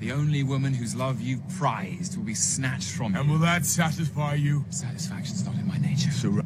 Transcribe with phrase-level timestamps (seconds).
[0.00, 3.20] The only woman whose love you've prized will be snatched from you.
[3.20, 4.64] And will that satisfy you?
[4.70, 6.10] Satisfaction's not in my nature.
[6.10, 6.42] Sur-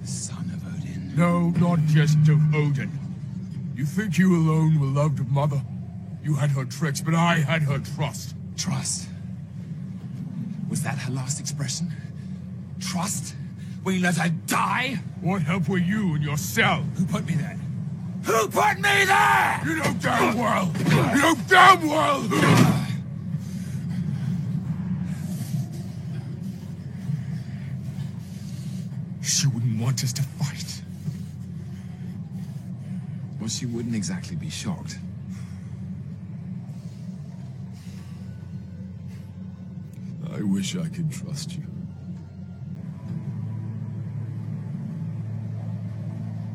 [0.00, 1.14] The son of Odin.
[1.16, 2.90] no, not just of Odin.
[3.76, 5.62] You think you alone were loved of Mother?
[6.24, 8.34] You had her tricks, but I had her trust.
[8.56, 9.08] Trust.
[10.68, 11.92] Was that her last expression?
[12.80, 13.36] Trust?
[13.84, 14.98] Will you let her die?
[15.20, 16.84] What help were you and yourself?
[16.96, 17.58] Who put me there?
[18.24, 19.60] Who put me there?
[19.64, 20.72] You know damn well.
[21.14, 22.77] You know damn well who.
[29.88, 30.82] She wouldn't want us to fight.
[33.40, 34.98] Well, she wouldn't exactly be shocked.
[40.30, 41.62] I wish I could trust you.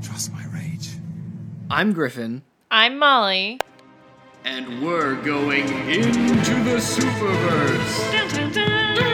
[0.04, 0.90] Trust my rage.
[1.72, 3.60] I'm Griffin, I'm Molly.
[4.46, 8.12] and we're going into the Superverse.
[8.12, 9.13] Dun, dun, dun, dun, dun.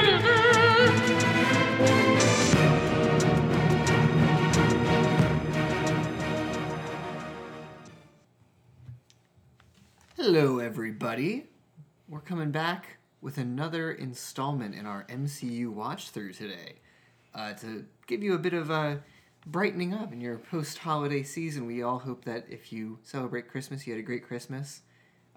[10.31, 11.47] Hello, everybody.
[12.08, 16.75] We're coming back with another installment in our MCU watch through today
[17.33, 19.02] uh, to give you a bit of a
[19.47, 21.66] brightening up in your post holiday season.
[21.66, 24.81] We all hope that if you celebrate Christmas, you had a great Christmas.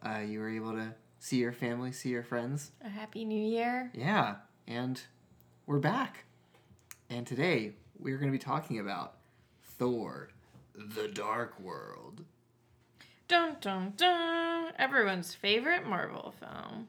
[0.05, 2.73] Uh, you were able to see your family, see your friends.
[2.85, 3.91] A happy new year.
[3.95, 4.35] Yeah,
[4.69, 5.01] and
[5.65, 6.27] we're back.
[7.09, 9.15] And today we're going to be talking about
[9.63, 10.29] Thor,
[10.75, 12.27] the Dark World.
[13.33, 14.73] Dun dun dun.
[14.79, 16.89] Everyone's favorite Marvel film.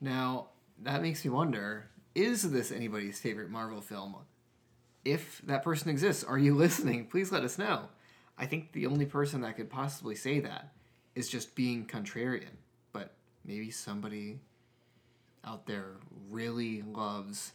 [0.00, 0.50] Now,
[0.80, 4.14] that makes me wonder is this anybody's favorite Marvel film?
[5.04, 7.06] If that person exists, are you listening?
[7.06, 7.88] Please let us know.
[8.38, 10.72] I think the only person that could possibly say that
[11.16, 12.54] is just being contrarian.
[12.92, 13.12] But
[13.44, 14.38] maybe somebody
[15.44, 15.96] out there
[16.30, 17.54] really loves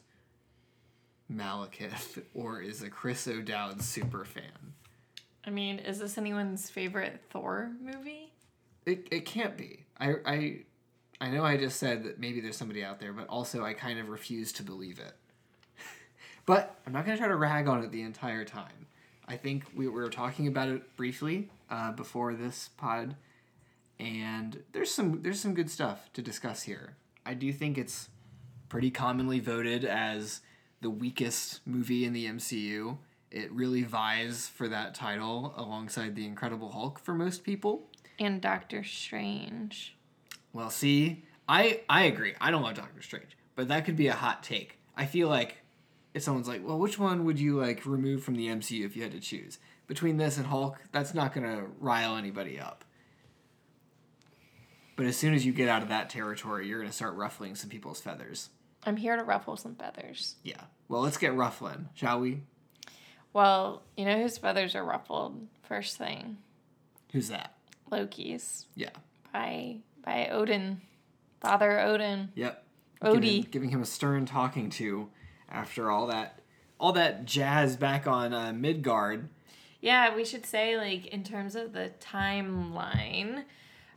[1.31, 4.74] Malekith or is a Chris O'Dowd super fan.
[5.47, 8.34] I mean, is this anyone's favorite Thor movie?
[8.85, 9.85] It, it can't be.
[9.97, 10.59] I, I
[11.19, 13.97] I know I just said that maybe there's somebody out there, but also I kind
[13.97, 15.13] of refuse to believe it.
[16.46, 18.88] but I'm not going to try to rag on it the entire time.
[19.28, 23.16] I think we were talking about it briefly uh, before this pod,
[24.00, 26.96] and there's some there's some good stuff to discuss here.
[27.25, 28.09] I do think it's
[28.69, 30.41] pretty commonly voted as
[30.81, 32.97] the weakest movie in the MCU.
[33.30, 37.90] It really vies for that title alongside the Incredible Hulk for most people.
[38.20, 39.96] And Doctor Strange.
[40.54, 42.34] Well, see, I I agree.
[42.40, 44.80] I don't love Doctor Strange, but that could be a hot take.
[44.96, 45.58] I feel like
[46.14, 49.04] if someone's like, "Well, which one would you like remove from the MCU if you
[49.04, 52.86] had to choose between this and Hulk?" That's not gonna rile anybody up.
[54.96, 57.70] But as soon as you get out of that territory, you're gonna start ruffling some
[57.70, 58.50] people's feathers.
[58.84, 60.38] I'm here to ruffle some feathers.
[60.44, 60.62] Yeah.
[60.88, 62.42] Well, let's get ruffling, shall we?
[63.34, 65.48] Well, you know whose feathers are ruffled?
[65.64, 66.38] First thing,
[67.12, 67.54] Who's that?
[67.92, 68.90] Loki's Yeah.
[69.34, 70.82] by by Odin,
[71.42, 72.32] Father Odin.
[72.36, 72.64] Yep.
[73.02, 73.14] Odie.
[73.22, 75.10] Giving, giving him a stern talking to
[75.50, 76.40] after all that
[76.80, 79.30] all that jazz back on uh, Midgard.
[79.82, 83.44] Yeah, we should say like in terms of the timeline,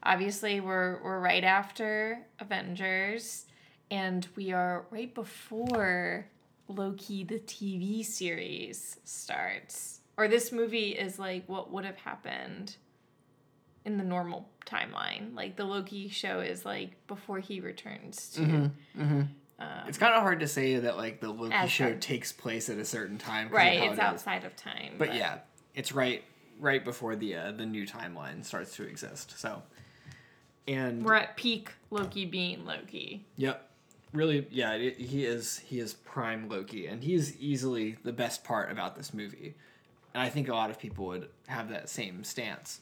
[0.03, 3.47] obviously we're we're right after Avengers
[3.91, 6.27] and we are right before
[6.71, 10.01] Loki the TV series starts.
[10.17, 12.77] Or this movie is like what would have happened
[13.85, 15.35] in the normal timeline.
[15.35, 19.23] Like the Loki show is like before he returns to mm-hmm, mm-hmm.
[19.61, 22.79] Um, It's kind of hard to say that like the Loki show takes place at
[22.79, 23.51] a certain time.
[23.51, 24.95] right, it's it outside of time.
[24.97, 25.39] But yeah,
[25.75, 26.25] it's right
[26.59, 29.39] right before the uh, the new timeline starts to exist.
[29.39, 29.63] So,
[30.67, 33.27] and we're at peak Loki being Loki.
[33.37, 33.70] yep,
[34.13, 38.71] really, yeah, it, he is he is prime Loki, and he's easily the best part
[38.71, 39.55] about this movie.
[40.15, 42.81] And I think a lot of people would have that same stance.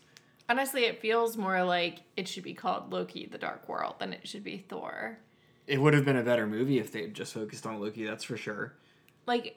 [0.48, 4.26] Honestly, it feels more like it should be called Loki the Dark World than it
[4.26, 5.18] should be Thor.
[5.66, 8.06] It would have been a better movie if they had just focused on Loki.
[8.06, 8.72] That's for sure.
[9.26, 9.56] Like,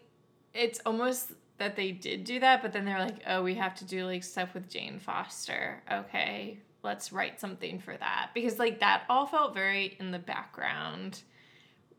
[0.54, 3.86] it's almost that they did do that, but then they're like, oh, we have to
[3.86, 5.82] do like stuff with Jane Foster.
[5.90, 8.32] Okay, let's write something for that.
[8.34, 11.22] Because like that all felt very in the background.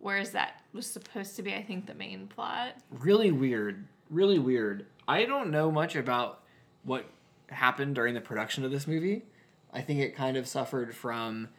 [0.03, 2.75] Whereas that was supposed to be, I think, the main plot.
[2.91, 3.87] really weird.
[4.11, 4.87] Really weird.
[5.07, 6.43] I don't know much about
[6.83, 7.09] what
[7.49, 9.23] happened during the production of this movie.
[9.73, 11.51] I think it kind of suffered from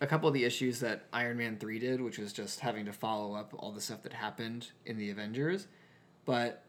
[0.00, 2.92] a couple of the issues that iron man 3 did which was just having to
[2.92, 5.66] follow up all the stuff that happened in the avengers.
[6.24, 6.64] But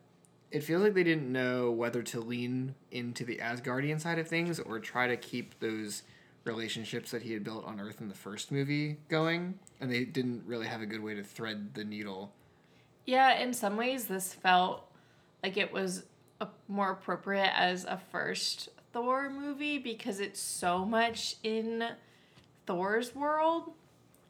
[0.52, 4.60] it feels like they didn't know whether to lean into the asgardian side of things
[4.60, 6.04] or try to keep those
[6.44, 10.44] relationships that he had built on Earth in the first movie going, and they didn't
[10.46, 12.32] really have a good way to thread the needle.
[13.06, 14.90] Yeah, in some ways, this felt
[15.44, 16.04] like it was
[16.40, 21.90] a, more appropriate as a first Thor movie because it's so much in
[22.66, 23.72] Thor's world.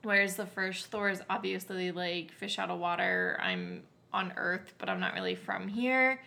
[0.03, 3.39] Whereas the first Thor is obviously like fish out of water.
[3.41, 3.83] I'm
[4.13, 6.21] on Earth, but I'm not really from here.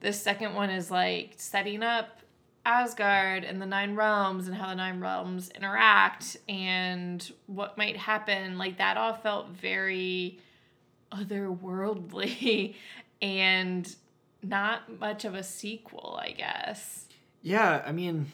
[0.00, 2.19] The second one is like setting up
[2.64, 8.58] Asgard and the Nine Realms and how the Nine Realms interact and what might happen.
[8.58, 10.38] Like that all felt very
[11.12, 12.74] otherworldly
[13.22, 13.94] and
[14.42, 17.06] not much of a sequel, I guess.
[17.42, 18.30] Yeah, I mean,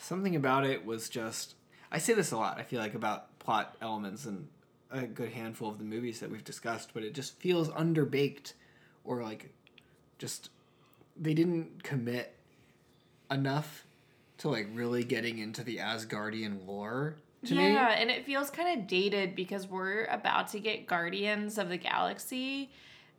[0.00, 1.54] something about it was just.
[1.92, 2.58] I say this a lot.
[2.58, 4.48] I feel like about plot elements and
[4.90, 8.54] a good handful of the movies that we've discussed, but it just feels underbaked,
[9.04, 9.50] or like,
[10.18, 10.50] just
[11.16, 12.34] they didn't commit
[13.30, 13.84] enough
[14.38, 17.16] to like really getting into the Asgardian lore
[17.46, 17.72] to me.
[17.72, 21.76] yeah, and it feels kind of dated because we're about to get Guardians of the
[21.76, 22.70] Galaxy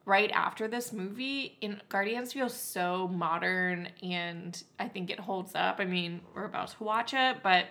[0.05, 1.57] right after this movie.
[1.61, 5.77] And Guardians feels so modern and I think it holds up.
[5.79, 7.65] I mean, we're about to watch it, but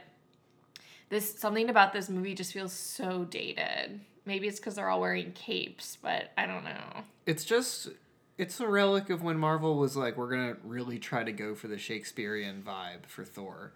[1.09, 4.01] this something about this movie just feels so dated.
[4.27, 7.05] Maybe it's because they're all wearing capes, but I don't know.
[7.27, 7.91] It's just
[8.37, 11.69] it's a relic of when Marvel was like, we're gonna really try to go for
[11.69, 13.73] the Shakespearean vibe for Thor,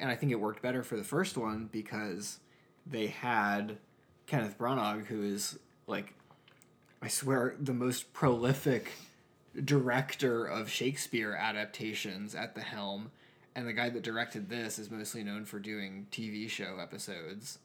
[0.00, 2.38] and I think it worked better for the first one because
[2.86, 3.78] they had
[4.26, 6.14] Kenneth Branagh, who is like,
[7.02, 8.92] I swear, the most prolific
[9.64, 13.10] director of Shakespeare adaptations at the helm,
[13.54, 17.58] and the guy that directed this is mostly known for doing TV show episodes.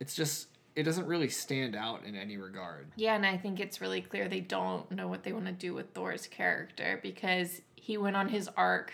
[0.00, 2.86] It's just it doesn't really stand out in any regard.
[2.96, 5.74] Yeah, and I think it's really clear they don't know what they want to do
[5.74, 8.92] with Thor's character because he went on his arc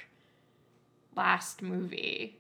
[1.17, 2.39] last movie.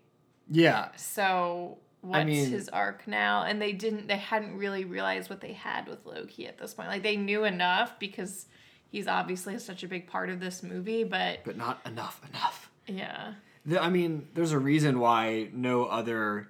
[0.51, 3.43] Yeah, So what's mean- his arc now?
[3.45, 6.89] And they didn't they hadn't really realized what they had with Loki at this point.
[6.89, 8.47] Like they knew enough because
[8.91, 12.71] he's obviously such a big part of this movie, but but not enough enough.
[12.87, 13.35] yeah.
[13.65, 16.49] The, I mean, there's a reason why no other.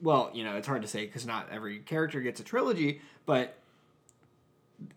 [0.00, 3.56] Well, you know, it's hard to say because not every character gets a trilogy, but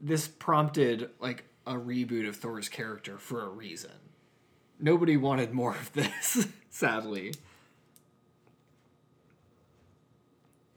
[0.01, 3.91] this prompted like a reboot of Thor's character for a reason.
[4.79, 7.33] Nobody wanted more of this, sadly.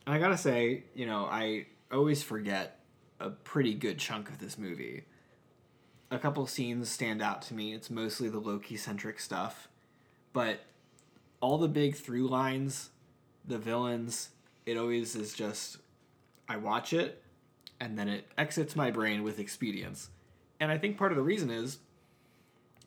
[0.07, 2.81] And I gotta say, you know, I always forget
[3.19, 5.05] a pretty good chunk of this movie.
[6.11, 7.73] A couple scenes stand out to me.
[7.73, 9.69] It's mostly the Loki centric stuff
[10.33, 10.61] but
[11.41, 12.91] all the big through lines,
[13.47, 14.31] the villains,
[14.67, 15.79] it always is just
[16.49, 17.23] I watch it
[17.81, 20.11] and then it exits my brain with expedience.
[20.61, 21.79] And I think part of the reason is,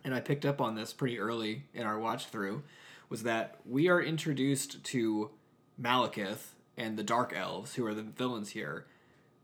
[0.03, 2.63] and I picked up on this pretty early in our watch through,
[3.09, 5.31] was that we are introduced to
[5.81, 8.85] Malekith and the Dark Elves, who are the villains here,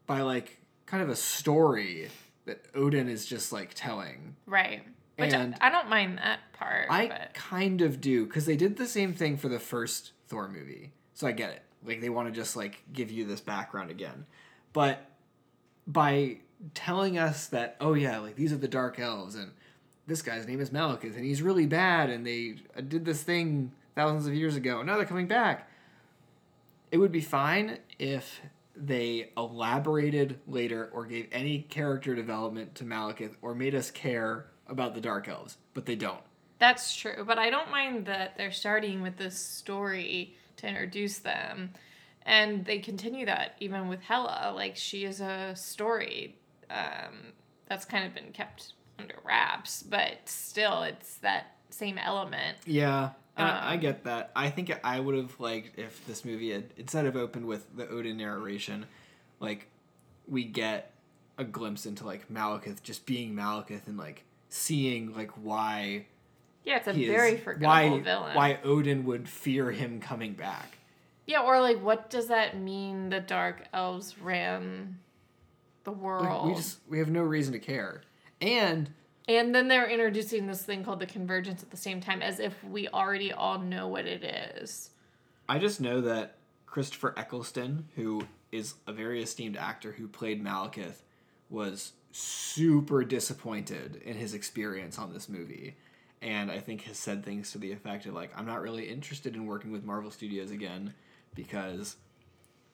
[0.06, 2.10] by like kind of a story
[2.46, 4.36] that Odin is just like telling.
[4.46, 4.84] Right.
[5.18, 6.88] Which And- I, I don't mind that part.
[6.90, 10.48] I but kind of do because they did the same thing for the first Thor
[10.48, 11.62] movie, so I get it.
[11.86, 14.26] Like they want to just like give you this background again,
[14.72, 15.06] but
[15.86, 16.38] by
[16.74, 19.52] telling us that oh yeah, like these are the Dark Elves and
[20.08, 23.74] this guy's name is Malekith and he's really bad and they uh, did this thing
[23.96, 25.70] thousands of years ago and now they're coming back.
[26.90, 28.40] It would be fine if
[28.74, 34.96] they elaborated later or gave any character development to Malekith or made us care about
[34.96, 36.22] the Dark Elves, but they don't.
[36.60, 41.72] That's true, but I don't mind that they're starting with this story to introduce them,
[42.24, 44.52] and they continue that even with Hela.
[44.56, 46.36] Like she is a story
[46.70, 47.34] um,
[47.68, 52.58] that's kind of been kept under wraps, but still, it's that same element.
[52.66, 54.32] Yeah, and I I Um, get that.
[54.36, 57.88] I think I would have liked if this movie had instead of opened with the
[57.88, 58.86] Odin narration,
[59.40, 59.68] like
[60.28, 60.92] we get
[61.38, 66.06] a glimpse into like Malekith just being Malekith and like seeing like why
[66.66, 68.36] Yeah, it's a he very forgettable why villain.
[68.36, 70.78] why Odin would fear him coming back.
[71.26, 73.10] Yeah, or like, what does that mean?
[73.10, 75.00] The Dark Elves ran
[75.84, 78.02] the Like, world, we just we have no reason to care.
[78.42, 78.90] And
[79.28, 82.64] and then they're introducing this thing called the Convergence at the same time, as if
[82.64, 84.90] we already all know what it is.
[85.48, 91.02] I just know that Christopher Eccleston, who is a very esteemed actor who played Malekith,
[91.50, 95.76] was super disappointed in his experience on this movie.
[96.22, 99.36] And I think has said things to the effect of like, I'm not really interested
[99.36, 100.94] in working with Marvel Studios again
[101.34, 101.96] because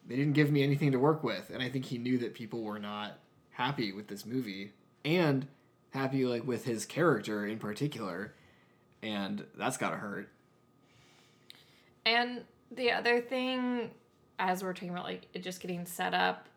[0.08, 1.52] they didn't give me anything to work with.
[1.54, 3.20] And I think he knew that people were not
[3.52, 4.74] happy with this movie
[5.04, 5.48] and
[5.92, 8.34] happy like with his character in particular.
[9.04, 10.30] And that's gotta hurt.
[12.06, 13.92] And the other thing,
[14.40, 16.48] as we're talking about, like it just getting set up,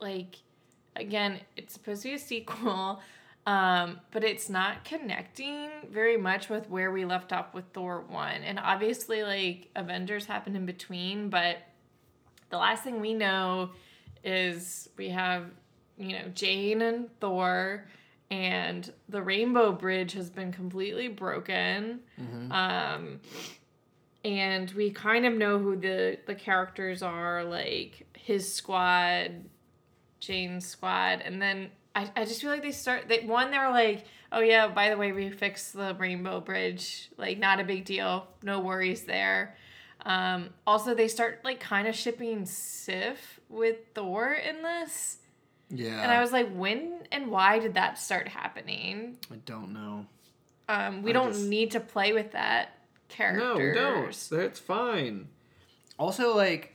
[0.00, 0.36] like
[0.96, 3.00] again, it's supposed to be a sequel,
[3.46, 8.42] um, but it's not connecting very much with where we left off with Thor one.
[8.42, 11.58] And obviously, like Avengers happened in between, but
[12.50, 13.70] the last thing we know
[14.22, 15.44] is we have
[15.98, 17.86] you know Jane and Thor.
[18.30, 22.00] And the Rainbow Bridge has been completely broken.
[22.50, 23.20] Um,
[24.24, 29.44] and we kind of know who the the characters are like his squad
[30.20, 34.04] jane's squad and then i, I just feel like they start they one they're like
[34.32, 38.26] oh yeah by the way we fixed the rainbow bridge like not a big deal
[38.42, 39.56] no worries there
[40.06, 45.18] um, also they start like kind of shipping sif with thor in this
[45.70, 46.00] Yeah.
[46.02, 50.06] and i was like when and why did that start happening I don't know.
[50.68, 54.28] um, we I don't just- need to play with that character No, don't.
[54.30, 55.28] That's fine.
[55.98, 56.74] Also, like,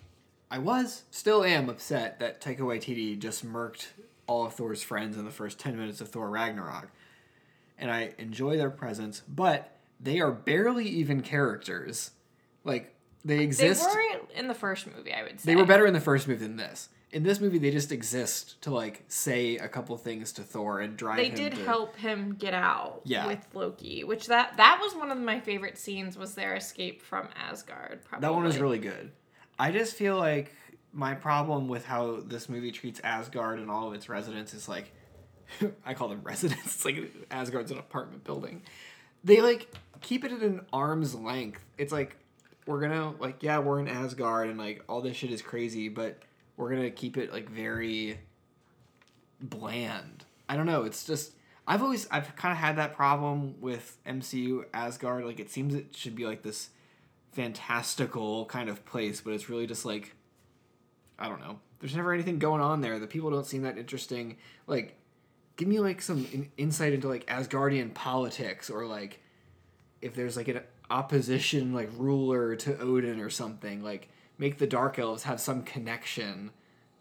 [0.49, 3.88] I was, still am upset that Taika Waititi just murked
[4.29, 6.89] all of Thor's friends in the first 10 minutes of Thor Ragnarok.
[7.79, 12.12] And I enjoy their presence, but they are barely even characters.
[12.63, 12.93] Like,
[13.25, 13.62] they exist.
[13.62, 13.95] They exist.
[13.95, 15.48] were in the first movie, I would say.
[15.51, 16.89] They were better in the first movie than this.
[17.12, 20.95] In this movie, they just exist to, like, say a couple things to Thor and
[20.95, 23.25] drive They did to- help him get out Yeah.
[23.25, 27.27] with Loki, which that that was one of my favorite scenes was their escape from
[27.36, 28.05] Asgard.
[28.05, 28.27] Probably.
[28.27, 29.12] That one was really good.
[29.57, 30.53] I just feel like
[30.91, 34.91] my problem with how this movie treats Asgard and all of its residents is like
[35.86, 36.65] I call them residents.
[36.65, 38.63] It's like Asgard's an apartment building.
[39.24, 41.63] They like keep it at an arm's length.
[41.77, 42.15] It's like
[42.65, 46.19] we're gonna like yeah we're in Asgard and like all this shit is crazy, but
[46.58, 48.19] we're gonna keep it like very
[49.41, 50.25] bland.
[50.48, 50.84] I don't know.
[50.84, 51.34] It's just
[51.67, 55.25] I've always I've kind of had that problem with MCU Asgard.
[55.25, 56.69] Like it seems it should be like this
[57.31, 60.15] fantastical kind of place, but it's really just like
[61.19, 61.59] I don't know.
[61.79, 62.97] There's never anything going on there.
[62.97, 64.38] The people don't seem that interesting.
[64.67, 64.95] Like,
[65.57, 69.21] give me like some in- insight into like Asgardian politics, or like
[70.01, 73.83] if there's like an opposition like ruler to Odin or something.
[73.83, 76.51] Like, make the Dark Elves have some connection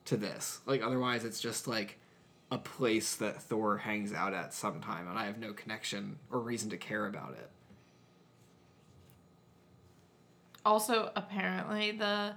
[0.04, 0.60] to this.
[0.66, 1.98] Like, otherwise, it's just like
[2.50, 6.70] a place that Thor hangs out at sometime, and I have no connection or reason
[6.70, 7.50] to care about it.
[10.64, 12.34] Also, apparently the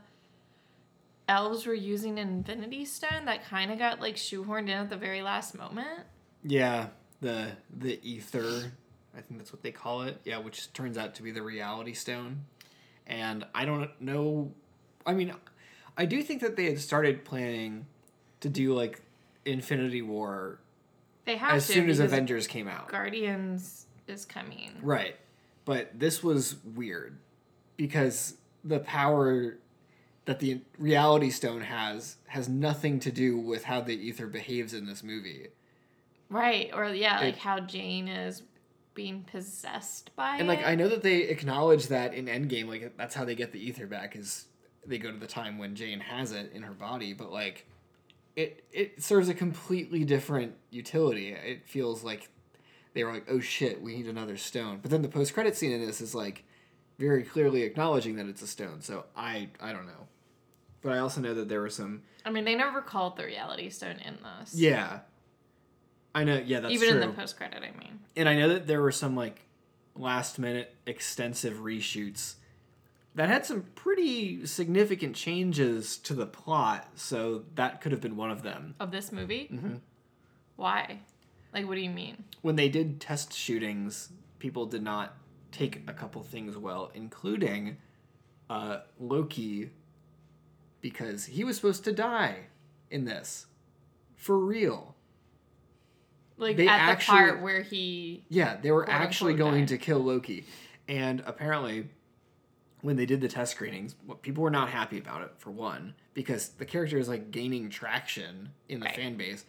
[1.27, 4.97] elves were using an Infinity Stone that kind of got like shoehorned in at the
[4.97, 6.01] very last moment.
[6.43, 6.87] Yeah,
[7.21, 8.71] the the ether,
[9.15, 10.19] I think that's what they call it.
[10.25, 12.45] Yeah, which turns out to be the reality stone.
[13.07, 14.51] And I don't know
[15.05, 15.33] I mean,
[15.97, 17.85] I do think that they had started planning
[18.41, 19.01] to do like
[19.45, 20.59] Infinity War
[21.25, 22.89] They have as soon as Avengers came out.
[22.89, 24.71] Guardians is coming.
[24.81, 25.15] Right.
[25.65, 27.17] But this was weird
[27.77, 29.57] because the power
[30.25, 34.85] that the reality stone has has nothing to do with how the ether behaves in
[34.85, 35.47] this movie.
[36.29, 36.69] Right.
[36.73, 38.43] Or yeah, like how Jane is
[38.93, 40.65] being possessed by And like.
[40.65, 43.87] I know that they acknowledge that in Endgame, like that's how they get the ether
[43.87, 44.45] back is
[44.85, 47.67] they go to the time when Jane has it in her body, but like
[48.35, 51.29] it it serves a completely different utility.
[51.29, 52.29] It feels like
[52.93, 54.79] they were like, oh shit, we need another stone.
[54.81, 56.43] But then the post credit scene in this is like
[57.01, 58.81] very clearly acknowledging that it's a stone.
[58.81, 60.07] So I I don't know.
[60.81, 63.69] But I also know that there were some I mean, they never called the Reality
[63.71, 64.53] Stone in this.
[64.53, 64.99] Yeah.
[66.13, 67.01] I know, yeah, that's Even true.
[67.01, 67.99] in the post credit, I mean.
[68.15, 69.41] and I know that there were some like
[69.95, 72.35] last minute extensive reshoots
[73.15, 78.29] that had some pretty significant changes to the plot, so that could have been one
[78.29, 78.75] of them.
[78.79, 79.49] Of this movie?
[79.51, 79.75] Mm-hmm.
[80.57, 80.99] Why?
[81.53, 82.23] Like, what do you mean?
[82.41, 85.15] When they did test shootings, people did not
[85.51, 87.77] take a couple things well, including
[88.49, 89.69] uh, Loki,
[90.81, 92.47] because he was supposed to die
[92.89, 93.45] in this.
[94.15, 94.95] For real.
[96.37, 98.23] Like, They at actually- the part where he.
[98.29, 99.67] Yeah, they were actually going died.
[99.69, 100.45] to kill Loki.
[100.87, 101.89] And apparently,
[102.81, 106.49] when they did the test screenings, people were not happy about it, for one, because
[106.49, 108.95] the character is like gaining traction in the Right.
[108.95, 109.45] fan base.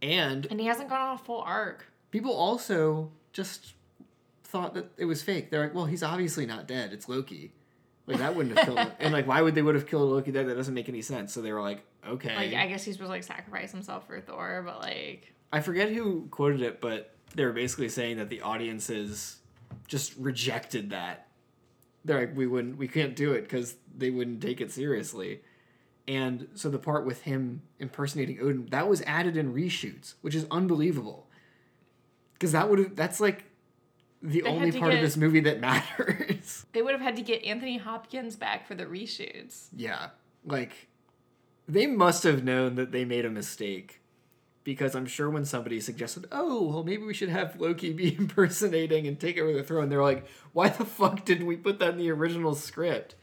[0.00, 1.86] And And he hasn't gone on a full arc.
[2.10, 3.74] people also just
[4.50, 5.50] thought that it was fake.
[5.50, 6.92] They're like, well, he's obviously not dead.
[6.92, 7.52] It's Loki.
[8.06, 8.92] Like, that wouldn't have killed him.
[8.98, 10.48] And, like, why would they would have killed Loki dead?
[10.48, 11.32] That doesn't make any sense.
[11.32, 12.34] So they were like, okay.
[12.34, 15.32] Like, I guess he's supposed to, like, sacrifice himself for Thor, but, like.
[15.52, 19.38] I forget who quoted it, but they were basically saying that the audiences
[19.86, 21.28] just rejected that.
[22.04, 25.42] They're like, we wouldn't, we can't do it because they wouldn't take it seriously.
[26.08, 30.46] And so the part with him impersonating Odin that was added in reshoots, which is
[30.50, 31.28] unbelievable.
[32.32, 33.44] Because that would have, that's like
[34.22, 36.66] the They only part of this movie that matters.
[36.72, 39.68] They would have had to get Anthony Hopkins back for the reshoots.
[39.74, 40.10] yeah.
[40.44, 40.88] Like
[41.68, 43.96] they must have known that they made a mistake.
[44.62, 49.06] Because I'm sure when somebody suggested, oh, well, maybe we should have Loki be impersonating
[49.06, 51.96] and take over the throne, they're like, why the fuck didn't we put that in
[51.98, 53.14] the original script?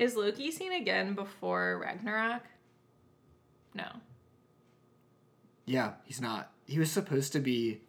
[0.00, 2.42] Is Loki seen again before Ragnarok?
[3.72, 3.86] No.
[5.64, 6.50] Yeah, he's not.
[6.66, 7.82] He was supposed to be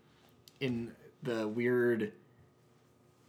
[0.59, 0.91] in
[1.23, 2.13] the weird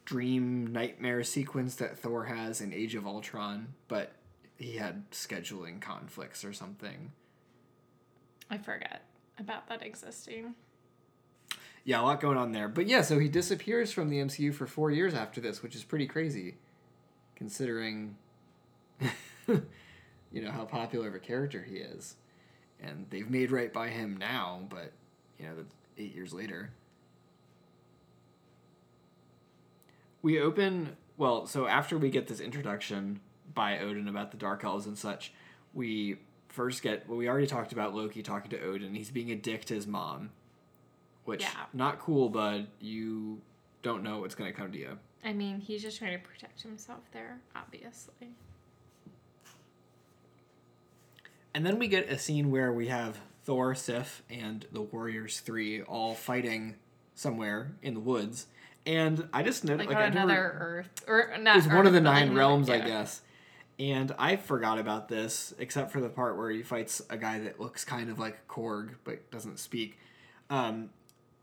[0.04, 4.12] dream nightmare sequence that Thor has in Age of Ultron, but
[4.56, 7.12] he had scheduling conflicts or something.
[8.50, 9.02] I forget
[9.38, 10.54] about that existing.
[11.84, 12.68] Yeah, a lot going on there.
[12.68, 15.82] But yeah, so he disappears from the MCU for four years after this, which is
[15.82, 16.56] pretty crazy,
[17.34, 18.16] considering,
[19.48, 19.62] you
[20.32, 22.16] know, how popular of a character he is.
[22.80, 24.92] And they've made right by him now, but,
[25.38, 26.70] you know, that's eight years later.
[30.22, 33.20] We open, well, so after we get this introduction
[33.54, 35.32] by Odin about the Dark Elves and such,
[35.74, 36.16] we
[36.48, 38.94] first get, well, we already talked about Loki talking to Odin.
[38.94, 40.30] He's being a dick to his mom
[41.24, 41.66] which Yeah.
[41.72, 42.68] not cool, bud.
[42.80, 43.40] You
[43.82, 44.98] don't know what's gonna come to you.
[45.24, 48.34] I mean, he's just trying to protect himself there, obviously.
[51.54, 55.82] And then we get a scene where we have Thor, Sif, and the Warriors Three
[55.82, 56.76] all fighting
[57.14, 58.46] somewhere in the woods.
[58.84, 61.56] And I just noticed, Like, like, on I never- another Earth, or not.
[61.56, 63.22] it was one of the nine realms, I guess.
[63.78, 67.58] And I forgot about this, except for the part where he fights a guy that
[67.60, 69.98] looks kind of like Korg but doesn't speak.
[70.50, 70.90] Um,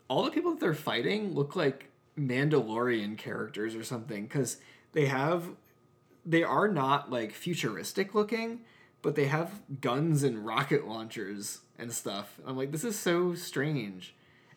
[0.07, 4.57] all the people that they're fighting look like Mandalorian characters or something because
[4.91, 5.45] they have,
[6.25, 8.61] they are not like futuristic looking,
[9.01, 12.39] but they have guns and rocket launchers and stuff.
[12.45, 14.13] I'm like, this is so strange.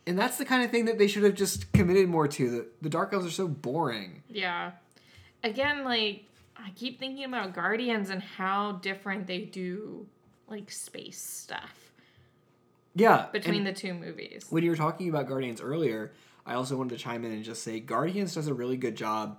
[0.06, 2.50] And that's the kind of thing that they should have just committed more to.
[2.50, 4.22] The, the Dark Elves are so boring.
[4.28, 4.72] Yeah.
[5.44, 6.24] Again, like
[6.56, 10.06] I keep thinking about Guardians and how different they do
[10.48, 11.92] like space stuff
[12.94, 13.26] Yeah.
[13.32, 14.46] between the two movies.
[14.50, 16.12] when you were talking about Guardians earlier,
[16.44, 19.38] I also wanted to chime in and just say Guardians does a really good job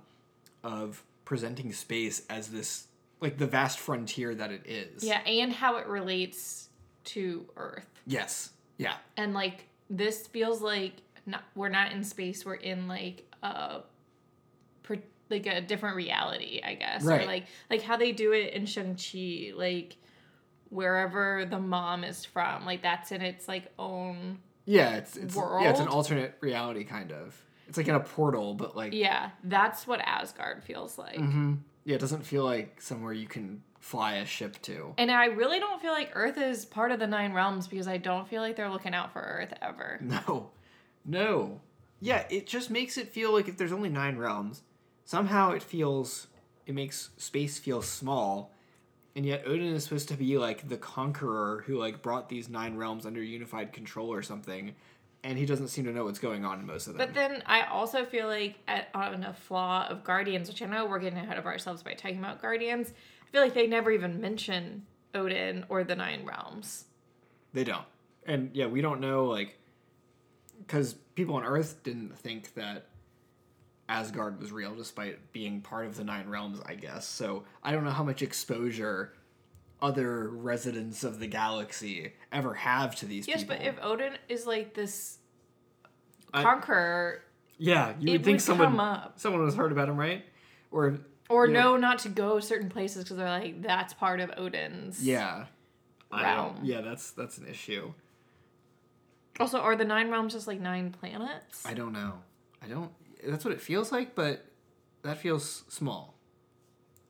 [0.62, 2.86] of presenting space as this
[3.20, 5.04] like the vast frontier that it is.
[5.04, 6.68] Yeah, and how it relates
[7.04, 7.86] to Earth.
[8.06, 8.50] Yes.
[8.78, 8.94] Yeah.
[9.16, 10.94] And like this feels like
[11.26, 13.82] not we're not in space, we're in like a
[15.30, 17.02] like a different reality, I guess.
[17.02, 17.22] Right.
[17.22, 19.96] Or like like how they do it in Shang-Chi, like
[20.68, 25.62] wherever the mom is from, like that's in its like own Yeah, it's it's world.
[25.62, 27.34] yeah, it's an alternate reality kind of.
[27.68, 31.16] It's like in a portal, but like Yeah, that's what Asgard feels like.
[31.18, 31.60] Mhm.
[31.84, 34.94] yeah, it doesn't feel like somewhere you can fly a ship to.
[34.96, 37.98] And I really don't feel like Earth is part of the nine realms because I
[37.98, 40.00] don't feel like they're looking out for Earth ever.
[40.02, 40.50] No.
[41.04, 41.60] No.
[42.00, 44.62] Yeah, it just makes it feel like if there's only nine realms,
[45.04, 46.28] somehow it feels
[46.64, 48.52] it makes space feel small.
[49.14, 52.76] And yet Odin is supposed to be like the conqueror who like brought these nine
[52.76, 54.74] realms under unified control or something,
[55.22, 57.06] and he doesn't seem to know what's going on in most of them.
[57.06, 60.86] But then I also feel like at, on a flaw of Guardians, which I know
[60.86, 62.92] we're getting ahead of ourselves by talking about Guardians,
[63.26, 66.84] I feel like they never even mention Odin or the Nine Realms.
[67.52, 67.84] They don't.
[68.26, 69.58] And yeah, we don't know like
[70.66, 72.86] cuz people on Earth didn't think that
[73.88, 77.06] Asgard was real despite being part of the nine realms, I guess.
[77.06, 79.12] So, I don't know how much exposure
[79.82, 83.40] other residents of the galaxy ever have to these people.
[83.40, 83.56] Yes, people.
[83.58, 85.18] but if Odin is like this
[86.32, 87.22] I- conqueror,
[87.58, 90.24] yeah, you would think would someone someone has heard about him, right?
[90.70, 94.20] Or or you know, know not to go certain places because they're like that's part
[94.20, 95.02] of Odin's.
[95.02, 95.46] Yeah.
[96.12, 96.58] I Realm.
[96.62, 97.92] yeah, that's that's an issue.
[99.40, 101.66] Also, are the nine realms just like nine planets?
[101.66, 102.12] I don't know.
[102.62, 102.92] I don't.
[103.26, 104.44] That's what it feels like, but
[105.02, 106.14] that feels small.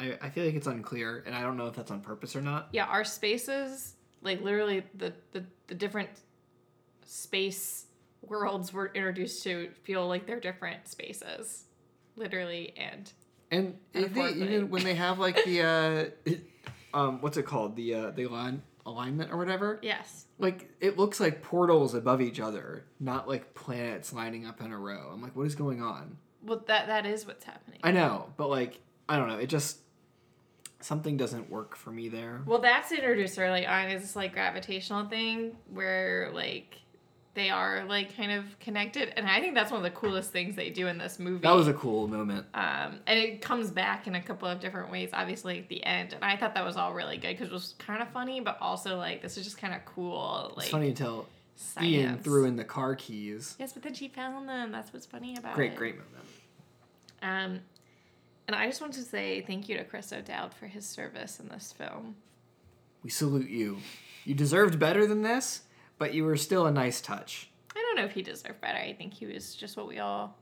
[0.00, 2.40] I, I feel like it's unclear, and I don't know if that's on purpose or
[2.40, 2.68] not.
[2.72, 6.08] yeah, our spaces, like literally the the, the different
[7.04, 7.86] space
[8.22, 11.64] worlds we're introduced to feel like they're different spaces.
[12.16, 13.12] Literally and
[13.54, 15.62] And they, even when they have like the
[16.92, 17.76] uh, um, what's it called?
[17.76, 19.78] The uh, the align, alignment or whatever.
[19.82, 20.26] yes.
[20.38, 24.78] Like it looks like portals above each other, not like planets lining up in a
[24.78, 25.10] row.
[25.12, 26.16] I'm like, what is going on?
[26.42, 27.78] Well that that is what's happening.
[27.82, 29.38] I know, but like I don't know.
[29.38, 29.78] It just
[30.80, 32.42] something doesn't work for me there.
[32.44, 36.76] well that's introduced early on is this like gravitational thing where like
[37.34, 40.54] they are like kind of connected and I think that's one of the coolest things
[40.56, 41.42] they do in this movie.
[41.42, 42.46] That was a cool moment.
[42.54, 46.12] um, and it comes back in a couple of different ways obviously at the end
[46.14, 48.56] and i thought that was all really good because it was kind of funny but
[48.60, 51.90] also like this is just kind of cool like it's funny until science.
[51.92, 53.56] Ian threw in the car keys.
[53.58, 56.28] yes but then she found them that's what's funny about Great, it great great moment.
[57.22, 57.60] Um,
[58.46, 61.48] and I just want to say thank you to Chris O'Dowd for his service in
[61.48, 62.16] this film.
[63.02, 63.78] We salute you.
[64.26, 65.62] You deserved better than this,
[65.98, 67.50] but you were still a nice touch.
[67.76, 68.78] I don't know if he deserved better.
[68.78, 70.36] I think he was just what we all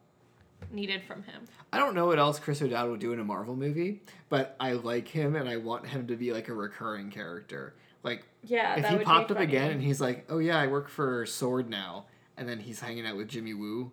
[0.71, 1.45] needed from him.
[1.73, 4.73] I don't know what else Chris O'Dowd would do in a Marvel movie, but I
[4.73, 7.75] like him and I want him to be like a recurring character.
[8.03, 9.47] Like Yeah, if he popped up funny.
[9.49, 13.07] again and he's like, "Oh yeah, I work for Sword now," and then he's hanging
[13.07, 13.93] out with Jimmy Woo.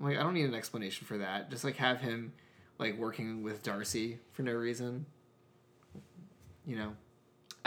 [0.00, 1.50] I'm like, I don't need an explanation for that.
[1.50, 2.32] Just like have him
[2.78, 5.06] like working with Darcy for no reason.
[6.66, 6.96] You know.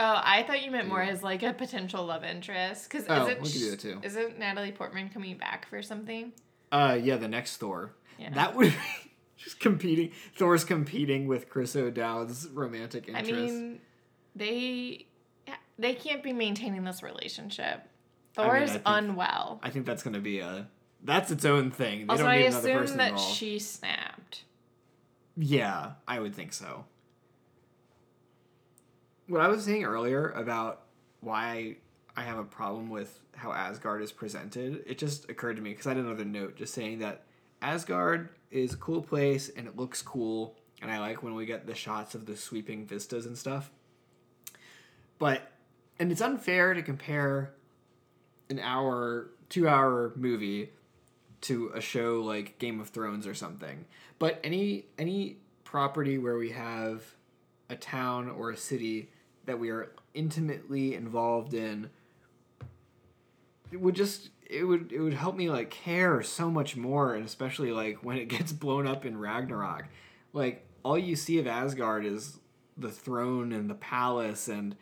[0.02, 1.10] Oh, I thought you meant more Yeah.
[1.10, 2.88] as like a potential love interest.
[2.90, 4.00] Because Oh, we could do that too.
[4.02, 6.32] Isn't Natalie Portman coming back for something?
[6.72, 7.92] Uh yeah, the next Thor.
[8.18, 8.30] Yeah.
[8.30, 8.76] That would be
[9.36, 10.12] just competing.
[10.36, 13.28] Thor's competing with Chris O'Dowd's romantic interest.
[13.30, 13.80] I mean,
[14.34, 15.06] they
[15.78, 17.82] they can't be maintaining this relationship.
[18.34, 19.60] Thor is I think- unwell.
[19.62, 20.68] I think that's gonna be a
[21.02, 22.06] that's its own thing.
[22.06, 23.34] They Also, don't I need another assume that involved.
[23.34, 24.44] she snapped.
[25.36, 26.84] Yeah, I would think so.
[29.30, 30.82] What I was saying earlier about
[31.20, 31.76] why
[32.16, 35.86] I have a problem with how Asgard is presented, it just occurred to me because
[35.86, 37.22] I had another note just saying that
[37.62, 41.68] Asgard is a cool place and it looks cool, and I like when we get
[41.68, 43.70] the shots of the sweeping vistas and stuff.
[45.20, 45.52] But,
[46.00, 47.52] and it's unfair to compare
[48.48, 50.70] an hour, two hour movie
[51.42, 53.84] to a show like Game of Thrones or something.
[54.18, 57.04] But any any property where we have
[57.68, 59.08] a town or a city
[59.50, 61.90] that we are intimately involved in
[63.72, 67.24] it would just it would it would help me like care so much more and
[67.24, 69.86] especially like when it gets blown up in Ragnarok.
[70.32, 72.38] Like all you see of Asgard is
[72.76, 74.76] the throne and the palace and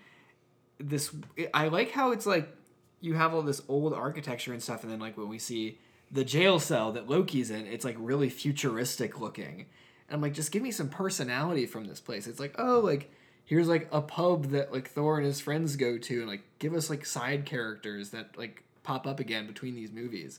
[0.79, 1.15] this
[1.55, 2.55] I like how it's like
[3.01, 5.79] you have all this old architecture and stuff and then like when we see
[6.11, 9.67] the jail cell that Loki's in, it's like really futuristic looking.
[10.09, 12.27] And I'm like, just give me some personality from this place.
[12.27, 13.11] It's like, oh, like
[13.49, 16.75] here's like a pub that like Thor and his friends go to, and like give
[16.75, 20.39] us like side characters that like pop up again between these movies.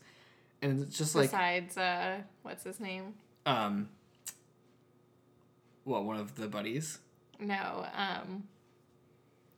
[0.62, 3.16] And it's just like Besides, uh, what's his name?
[3.46, 3.90] um
[5.86, 7.00] well, one of the buddies.
[7.40, 8.44] No, um,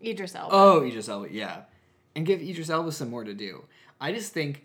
[0.01, 0.55] Idris Elba.
[0.55, 1.63] Oh, Idris Elba, yeah.
[2.15, 3.65] And give Idris Elba some more to do.
[3.99, 4.63] I just think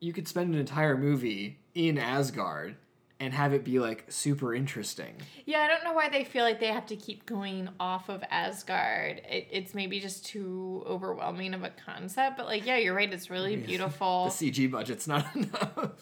[0.00, 2.76] you could spend an entire movie in Asgard
[3.18, 5.14] and have it be like super interesting.
[5.46, 8.22] Yeah, I don't know why they feel like they have to keep going off of
[8.30, 9.22] Asgard.
[9.28, 13.10] It, it's maybe just too overwhelming of a concept, but like, yeah, you're right.
[13.10, 14.26] It's really beautiful.
[14.26, 14.50] The.
[14.50, 15.92] CG budget's not enough.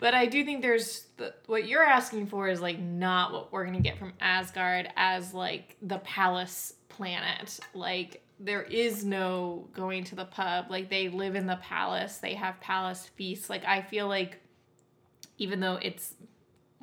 [0.00, 3.64] But I do think there's the, what you're asking for is like not what we're
[3.64, 7.60] gonna get from Asgard as like the palace planet.
[7.72, 10.66] Like there is no going to the pub.
[10.68, 12.18] Like they live in the palace.
[12.18, 13.48] They have palace feasts.
[13.48, 14.40] Like I feel like
[15.38, 16.14] even though it's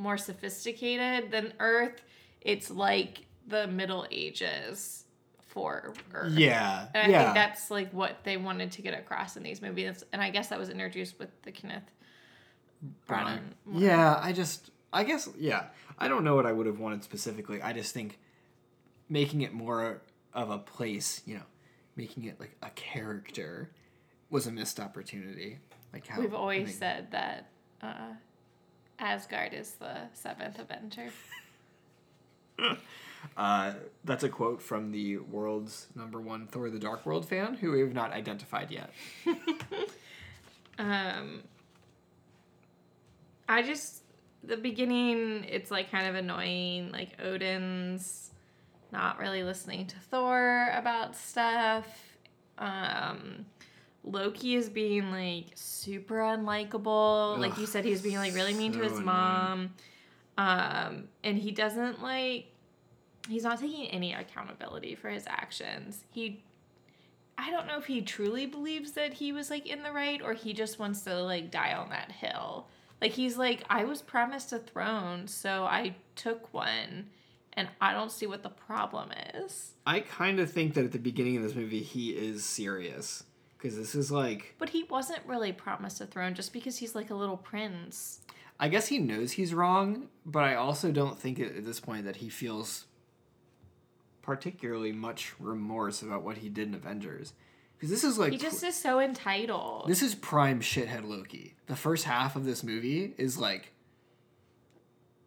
[0.02, 2.02] more sophisticated than Earth,
[2.42, 5.06] it's like the Middle Ages
[5.40, 6.34] for Earth.
[6.34, 7.24] yeah, And I yeah.
[7.24, 10.04] think that's like what they wanted to get across in these movies.
[10.12, 11.92] And I guess that was introduced with the Kenneth
[13.08, 13.42] Branagh.
[13.72, 15.66] Yeah, I just, I guess, yeah.
[16.00, 17.62] I don't know what I would have wanted specifically.
[17.62, 18.18] I just think
[19.08, 20.02] making it more
[20.34, 21.44] of a place, you know,
[21.96, 23.70] making it like a character
[24.30, 25.60] was a missed opportunity.
[25.94, 27.50] Like how We've I always said that
[27.82, 28.14] uh,
[29.02, 31.10] Asgard is the seventh Avenger.
[33.38, 37.72] Uh, that's a quote from the world's number one Thor: The Dark World fan, who
[37.72, 38.92] we have not identified yet.
[40.80, 41.44] Um,
[43.48, 44.02] I just
[44.44, 45.44] the beginning.
[45.44, 46.92] It's like kind of annoying.
[46.92, 48.32] Like Odin's
[48.92, 51.88] not really listening to Thor about stuff.
[52.58, 53.46] Um,
[54.04, 57.38] Loki is being like super unlikable.
[57.40, 59.06] like you said, he's being like really mean to so his annoying.
[59.06, 59.74] mom.
[60.38, 62.48] Um, and he doesn't like.
[63.30, 66.04] He's not taking any accountability for his actions.
[66.12, 66.42] He
[67.42, 70.34] I don't know if he truly believes that he was like in the right or
[70.34, 72.68] he just wants to like die on that hill.
[73.02, 77.08] Like he's like, I was promised a throne, so I took one,
[77.54, 79.72] and I don't see what the problem is.
[79.88, 83.24] I kind of think that at the beginning of this movie, he is serious
[83.62, 87.12] because this is like, But he wasn't really promised a throne just because he's like
[87.12, 88.21] a little prince.
[88.60, 92.17] I guess he knows he's wrong, but I also don't think at this point that
[92.17, 92.86] he feels
[94.21, 97.34] particularly much remorse about what he did in Avengers.
[97.76, 99.88] Because this is like He just is so entitled.
[99.88, 101.56] This is prime shithead Loki.
[101.65, 103.74] The first half of this movie is like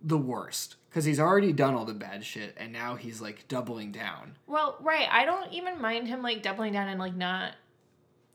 [0.00, 3.90] the worst because he's already done all the bad shit and now he's like doubling
[3.90, 4.36] down.
[4.46, 5.08] Well, right.
[5.10, 7.54] I don't even mind him like doubling down and like not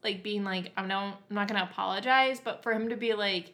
[0.04, 3.54] like being like I'm no I'm not gonna apologize, but for him to be like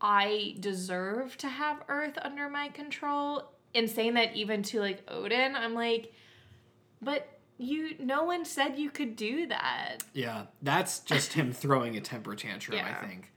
[0.00, 3.50] I deserve to have Earth under my control.
[3.74, 6.12] And saying that even to like Odin, I'm like,
[7.02, 9.98] but you no one said you could do that.
[10.14, 12.96] Yeah, that's just him throwing a temper tantrum, Yeah.
[13.02, 13.32] I think.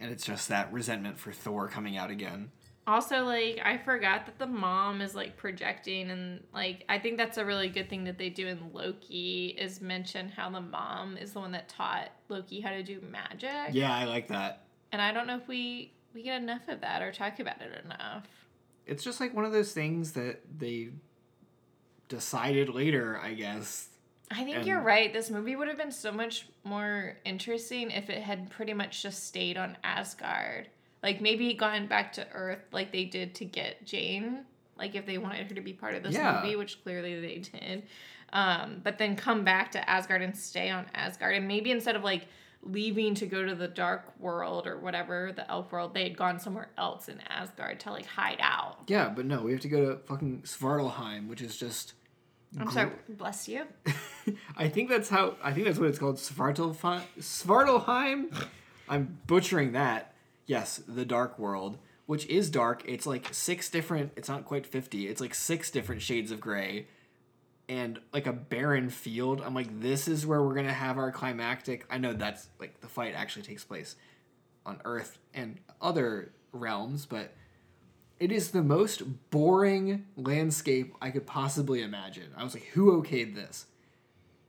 [0.00, 2.50] And it's just that resentment for Thor coming out again.
[2.84, 7.38] Also, like, I forgot that the mom is like projecting, and like, I think that's
[7.38, 11.32] a really good thing that they do in Loki is mention how the mom is
[11.32, 13.50] the one that taught Loki how to do magic.
[13.70, 14.64] Yeah, I like that.
[14.90, 17.84] And I don't know if we we get enough of that or talk about it
[17.84, 18.24] enough.
[18.84, 20.90] It's just like one of those things that they
[22.08, 23.88] decided later, I guess.
[24.30, 25.12] I think And- you're right.
[25.12, 29.26] This movie would have been so much more interesting if it had pretty much just
[29.26, 30.68] stayed on Asgard.
[31.02, 34.44] Like maybe gone back to Earth like they did to get Jane.
[34.78, 36.40] Like if they wanted her to be part of this Yeah.
[36.42, 37.84] movie, which clearly they did.
[38.32, 41.34] Um, but then come back to Asgard and stay on Asgard.
[41.36, 42.26] And maybe instead of like
[42.62, 46.38] leaving to go to the dark world or whatever, the elf world, they had gone
[46.38, 48.78] somewhere else in Asgard to like hide out.
[48.86, 51.94] Yeah, but no, we have to go to fucking Svartalheim, which is just.
[52.58, 53.64] I'm sorry, bless you.
[54.56, 55.34] I think that's how.
[55.42, 56.16] I think that's what it's called.
[56.16, 57.02] Svartalheim.
[57.18, 58.46] Svartalheim.
[58.88, 60.11] I'm butchering that.
[60.46, 62.82] Yes, the Dark World, which is dark.
[62.86, 64.12] It's like six different.
[64.16, 65.08] It's not quite fifty.
[65.08, 66.88] It's like six different shades of gray,
[67.68, 69.40] and like a barren field.
[69.40, 71.86] I'm like, this is where we're gonna have our climactic.
[71.90, 73.96] I know that's like the fight actually takes place
[74.66, 77.32] on Earth and other realms, but
[78.20, 82.30] it is the most boring landscape I could possibly imagine.
[82.36, 83.66] I was like, who okayed this?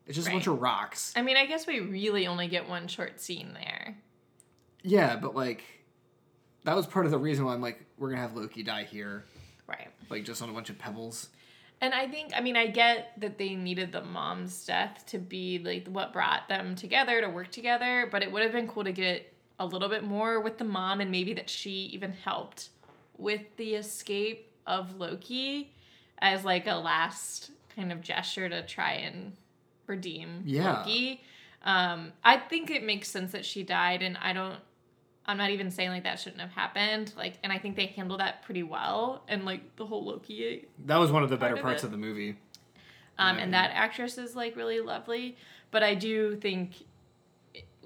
[0.06, 1.14] It's just a bunch of rocks.
[1.16, 3.98] I mean, I guess we really only get one short scene there.
[4.84, 5.64] Yeah, but like,
[6.64, 9.26] that was part of the reason why I'm like, we're gonna have Loki die here,
[9.68, 9.88] Right.
[10.10, 11.30] like just on a bunch of pebbles.
[11.82, 15.60] And I think, I mean, I get that they needed the mom's death to be
[15.60, 18.94] like what brought them together to work together, but it would have been cool to
[18.94, 22.70] get a little bit more with the mom and maybe that she even helped
[23.18, 25.74] with the escape of Loki
[26.20, 29.34] as like a last kind of gesture to try and
[29.88, 30.80] redeem Yeah.
[30.80, 31.22] Loki.
[31.66, 34.60] Um, I think it makes sense that she died, and I don't.
[35.26, 37.14] I'm not even saying like that shouldn't have happened.
[37.16, 39.24] Like, and I think they handled that pretty well.
[39.28, 41.86] And like the whole Loki That was one of the better of parts it.
[41.86, 42.38] of the movie.
[43.18, 45.38] um, and that actress is like really lovely.
[45.72, 46.74] But I do think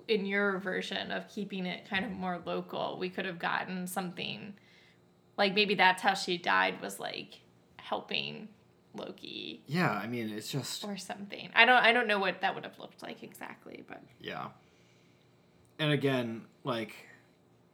[0.08, 4.54] in your version of keeping it kind of more local, we could have gotten something
[5.38, 7.42] like maybe that's how she died was like
[7.78, 8.48] helping
[8.96, 11.50] Loki Yeah, I mean, it's just or something.
[11.54, 14.48] I don't I don't know what that would have looked like exactly, but yeah.
[15.78, 16.96] And again, like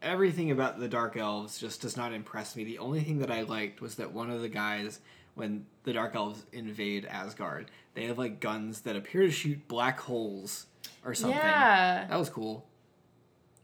[0.03, 2.63] everything about the Dark Elves just does not impress me.
[2.63, 4.99] The only thing that I liked was that one of the guys,
[5.35, 9.99] when the Dark Elves invade Asgard, they have like guns that appear to shoot black
[9.99, 10.67] holes
[11.05, 11.37] or something.
[11.37, 12.65] yeah, That was cool.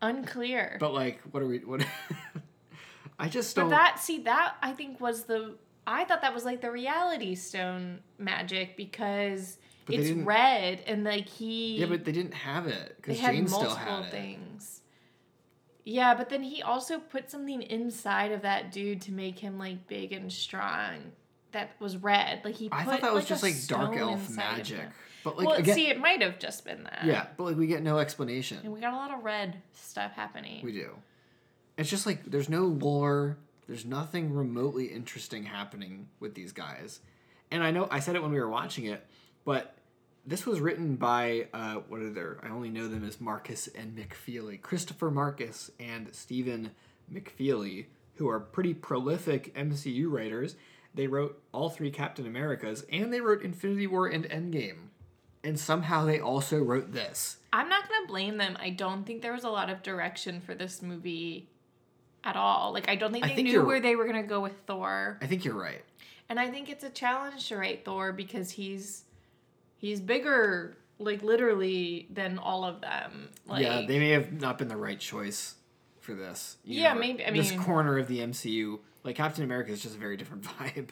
[0.02, 0.78] unclear.
[0.80, 1.60] But like, what are we?
[1.60, 1.86] What?
[3.20, 3.66] I just don't.
[3.70, 7.36] But that see that I think was the I thought that was like the reality
[7.36, 12.96] stone magic because But it's red and like he yeah, but they didn't have it
[12.98, 14.12] because had Jane still had it.
[14.12, 14.79] things.
[15.86, 19.88] Yeah, but then he also put something inside of that dude to make him like
[19.88, 21.12] big and strong.
[21.52, 22.42] That was red.
[22.44, 22.70] Like he.
[22.70, 24.88] Put, I thought that was a just like dark elf magic.
[25.24, 27.04] But like well, again, see, it might have just been that.
[27.06, 28.60] yeah, but like we get no explanation.
[28.64, 30.64] And we got a lot of red stuff happening.
[30.64, 30.92] We do.
[31.78, 33.38] It's just like there's no lore.
[33.68, 37.00] There's nothing remotely interesting happening with these guys.
[37.52, 39.06] And I know I said it when we were watching it,
[39.46, 39.76] but
[40.30, 42.38] this was written by uh, what are their?
[42.44, 46.70] I only know them as Markus and McFeely, Christopher Markus and Stephen
[47.12, 50.56] McFeely, who are pretty prolific MCU writers.
[50.94, 54.90] They wrote all three Captain Americas, and they wrote Infinity War and Endgame,
[55.44, 57.38] and somehow they also wrote this.
[57.52, 58.56] I'm not gonna blame them.
[58.62, 61.50] I don't think there was a lot of direction for this movie
[62.24, 62.72] at all.
[62.72, 65.18] Like I don't think they think knew where they were gonna go with Thor.
[65.24, 65.84] I think you're right.
[66.28, 69.06] And I think it's a challenge to write Thor because he's
[69.80, 73.30] he's bigger, like literally, than all of them.
[73.48, 75.56] Like, yeah, they may have not been the right choice
[76.00, 76.58] for this.
[76.64, 80.00] Yeah, maybe- I mean, this corner of the MCU, like Captain America, is just a
[80.00, 80.90] very different vibe.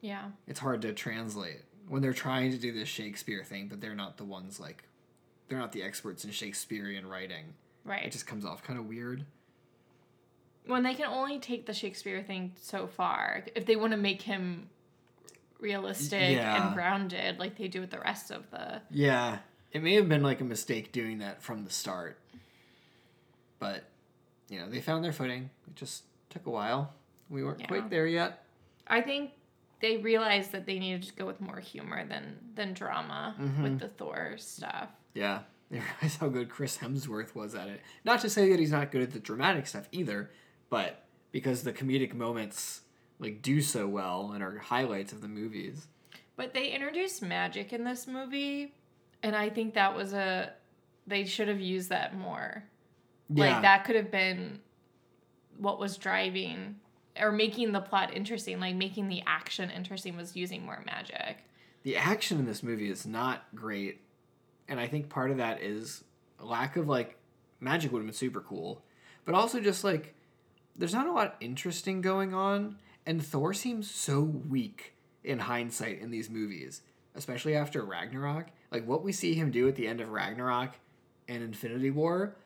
[0.00, 0.30] yeah.
[0.46, 4.16] It's hard to translate when they're trying to do this Shakespeare thing, but they're not
[4.16, 4.84] the ones like
[5.48, 7.54] they're not the experts in Shakespearean writing.
[7.84, 8.04] Right.
[8.04, 9.24] It just comes off kind of weird.
[10.66, 14.20] when they can only take the Shakespeare thing so far, if they want to make
[14.22, 14.68] him
[15.60, 16.66] realistic Yeah.
[16.66, 18.80] and grounded, like they do with the rest of the.
[18.90, 19.38] Yeah,
[19.72, 22.18] it may have been like a mistake doing that from the start,
[23.58, 23.84] but
[24.48, 25.50] you know they found their footing.
[25.66, 26.94] It just took a while.
[27.28, 27.66] We weren't Yeah.
[27.66, 28.44] quite there yet.
[28.86, 29.32] I think
[29.80, 33.62] they realized that they needed to go with more humor than than drama Mm-hmm.
[33.62, 34.88] with the Thor stuff.
[35.14, 35.40] Yeah,
[35.70, 37.80] they realized how good Chris Hemsworth was at it.
[38.04, 40.30] Not to say that he's not good at the dramatic stuff either,
[40.70, 42.82] but because the comedic moments
[43.18, 45.86] like do so well and are highlights of the movies.
[46.36, 48.74] But they introduced magic in this movie,
[49.22, 50.52] and I think that was a
[51.06, 52.62] they should have used that more.
[53.30, 53.52] Yeah.
[53.52, 54.60] Like that could have been
[55.56, 56.76] what was driving
[57.20, 61.38] or making the plot interesting, like making the action interesting was using more magic.
[61.82, 64.00] the action in this movie is not great
[64.68, 66.04] and i think part of that is
[66.40, 67.16] lack of like
[67.60, 68.82] magic would have been super cool
[69.24, 70.14] but also just like
[70.76, 72.76] there's not a lot interesting going on
[73.08, 74.94] and thor seems so weak
[75.24, 76.82] in hindsight in these movies
[77.16, 80.74] especially after ragnarok like what we see him do at the end of ragnarok
[81.26, 82.36] and infinity war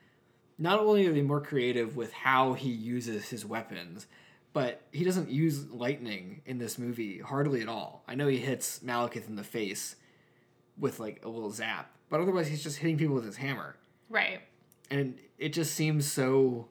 [0.62, 4.07] not only are they more creative with how he uses his weapons,
[4.53, 8.05] but he doesn't use lightning in this movie hardly at all.
[8.07, 9.96] I know he hits Malekith in the face
[10.79, 13.77] with like a little zap, but otherwise he's just hitting people with his hammer.
[14.09, 14.40] Right.
[14.88, 16.68] And it just seems so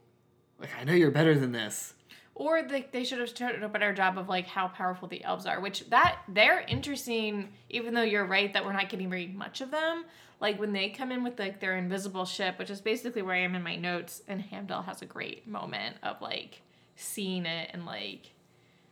[0.58, 1.93] like I know you're better than this.
[2.41, 5.45] Or they, they should have done a better job of like how powerful the elves
[5.45, 7.49] are, which that they're interesting.
[7.69, 10.06] Even though you're right that we're not getting very much of them,
[10.39, 13.39] like when they come in with like their invisible ship, which is basically where I
[13.41, 16.63] am in my notes, and Heimdall has a great moment of like
[16.95, 18.32] seeing it and like,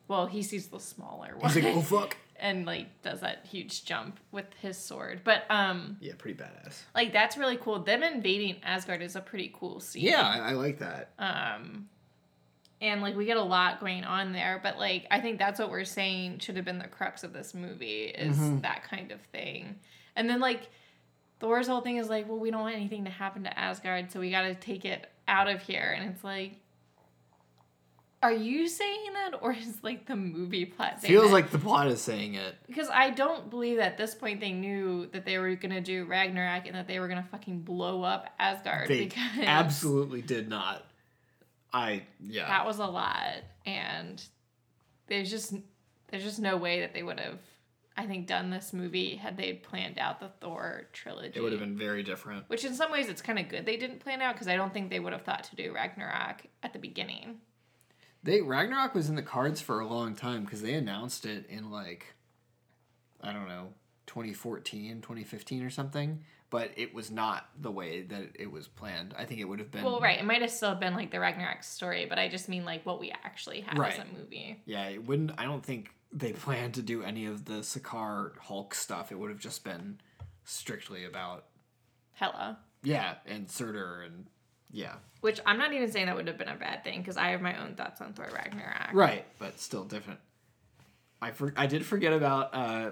[0.08, 2.18] well, he sees the smaller one He's like, oh fuck.
[2.40, 5.22] and like does that huge jump with his sword.
[5.24, 6.82] But um, Yeah, pretty badass.
[6.94, 7.80] like that's really cool.
[7.80, 10.04] Them invading Asgard is a pretty cool scene.
[10.04, 11.14] Yeah, I, I like that.
[11.18, 11.90] um
[12.82, 15.70] and like we get a lot going on there but like i think that's what
[15.70, 18.60] we're saying should have been the crux of this movie is mm-hmm.
[18.60, 19.76] that kind of thing
[20.16, 20.70] and then like
[21.40, 24.20] thor's whole thing is like well we don't want anything to happen to asgard so
[24.20, 26.60] we got to take it out of here and it's like
[28.22, 31.34] are you saying that or is like the movie plot saying Feels that?
[31.34, 32.56] like the plot is saying it.
[32.68, 36.68] because I don't believe at this point they knew that they were gonna do Ragnarok
[36.68, 40.86] and that they were gonna fucking blow up Asgard They because absolutely did not.
[41.72, 42.48] I yeah.
[42.48, 44.24] that was a lot and
[45.08, 45.54] there's just
[46.10, 47.40] there's just no way that they would have
[47.98, 51.62] i think done this movie had they planned out the thor trilogy it would have
[51.62, 52.44] been very different.
[52.48, 54.74] which in some ways it's kind of good they didn't plan out because i don't
[54.74, 57.38] think they would have thought to do ragnarok at the beginning
[58.24, 61.70] They Ragnarok was in the cards for a long time because they announced it in
[61.72, 62.16] like
[63.22, 63.70] I don't know
[64.08, 66.24] 2014, 2015 or something.
[66.52, 69.14] But it was not the way that it was planned.
[69.18, 71.20] I think it would have been well right it might have still been like the
[71.20, 74.88] ragnarok story but i just mean like what we actually had as a movie Yeah,
[74.88, 75.32] it wouldn't.
[75.38, 79.12] I don't think they planned to do any of the Sakaar Hulk stuff.
[79.12, 80.00] It would have just been
[80.44, 81.46] strictly about
[82.14, 84.26] Hela yeah and Surtur and
[84.72, 87.30] yeah which i'm not even saying that would have been a bad thing because i
[87.30, 90.20] have my own thoughts on thor ragnarok right, but still different.
[91.22, 92.92] I for, I did forget about uh,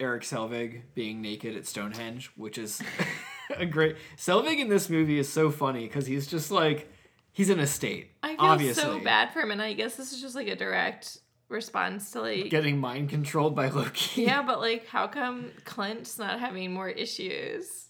[0.00, 2.80] Eric Selvig being naked at Stonehenge, which is
[3.56, 3.96] a great.
[4.16, 6.92] Selvig in this movie is so funny because he's just like
[7.32, 8.10] he's in a state.
[8.22, 10.56] i feel obviously, so bad for him and i guess this is just like a
[10.56, 14.22] direct response to like getting mind controlled by Loki.
[14.22, 17.86] Yeah, but like, how come Clint's not having more issues?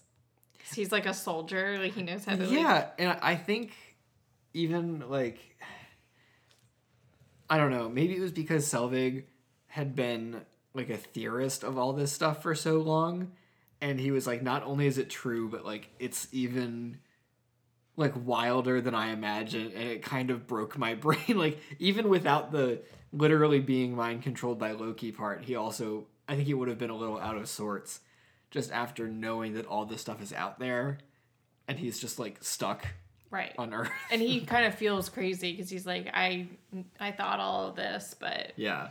[0.75, 2.43] he's like a soldier, like he knows how to.
[2.43, 3.71] Like, yeah, and I think
[4.53, 5.39] even like
[7.49, 9.23] I don't know, maybe it was because Selvig
[9.67, 10.41] had been
[10.73, 13.31] like a theorist of all this stuff for so long,
[13.81, 16.99] and he was like, not only is it true, but like it's even
[17.95, 21.35] like wilder than I imagined, and it kind of broke my brain.
[21.37, 26.47] like even without the literally being mind controlled by Loki part, he also I think
[26.47, 28.01] he would have been a little out of sorts
[28.51, 30.99] just after knowing that all this stuff is out there.
[31.67, 32.85] And he's just like stuck
[33.29, 33.53] right.
[33.57, 33.91] on earth.
[34.11, 36.47] And he kind of feels crazy because he's like, I,
[36.99, 38.89] I thought all of this, but yeah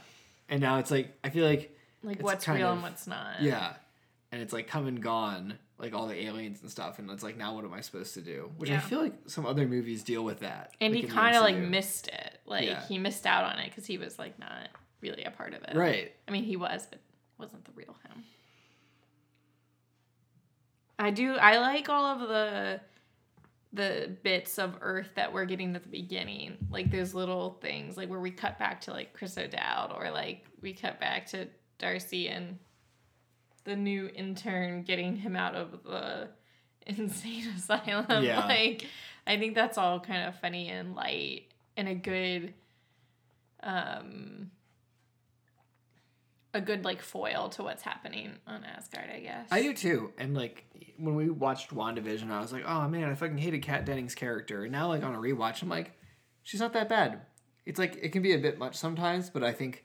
[0.49, 3.41] and now it's like i feel like like, what's real of- and what's not?
[3.43, 3.75] yeah
[4.33, 7.37] and it's like come and gone like all the aliens and stuff and it's like
[7.37, 10.25] now what am i supposed to do which i feel like some other movies deal
[10.25, 12.35] with that And like he kind of like missed it.
[12.47, 12.83] Like Yeah.
[12.87, 14.69] he missed out on it because he was like not
[15.01, 15.77] really a part of it.
[15.77, 16.99] right I mean, he was, but
[17.39, 18.25] wasn't the real him.
[20.99, 21.35] I do.
[21.37, 22.81] I like all of the
[23.79, 28.11] the bits of Earth that we're getting at the beginning, like those little things, like
[28.11, 31.47] where we cut back to like Chris O'Dowd, or like we cut back to
[31.79, 32.59] Darcy and
[33.63, 36.29] the new intern getting him out of the
[36.87, 38.25] insane asylum.
[38.25, 38.45] Yeah.
[38.49, 38.85] Like,
[39.29, 42.55] I think that's all kind of funny and light and a good
[43.63, 44.51] um
[46.55, 49.49] a good like foil to what's happening on Asgard, I guess.
[49.51, 50.13] I do too.
[50.19, 50.65] And like
[50.99, 54.63] when we watched WandaVision, I was like, oh man, I fucking hated Kat Dennings' character.
[54.65, 55.93] And now like on a rewatch, I'm like,
[56.43, 57.21] she's not that bad.
[57.67, 59.85] It's like it can be a bit much sometimes, but I think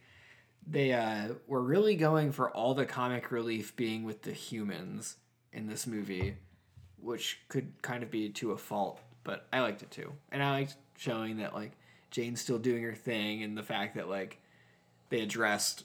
[0.65, 5.17] they uh were really going for all the comic relief being with the humans
[5.51, 6.35] in this movie.
[6.97, 10.13] which could kind of be to a fault, but I liked it too.
[10.31, 11.73] And I liked showing that like
[12.11, 14.39] Jane's still doing her thing and the fact that like
[15.09, 15.83] they addressed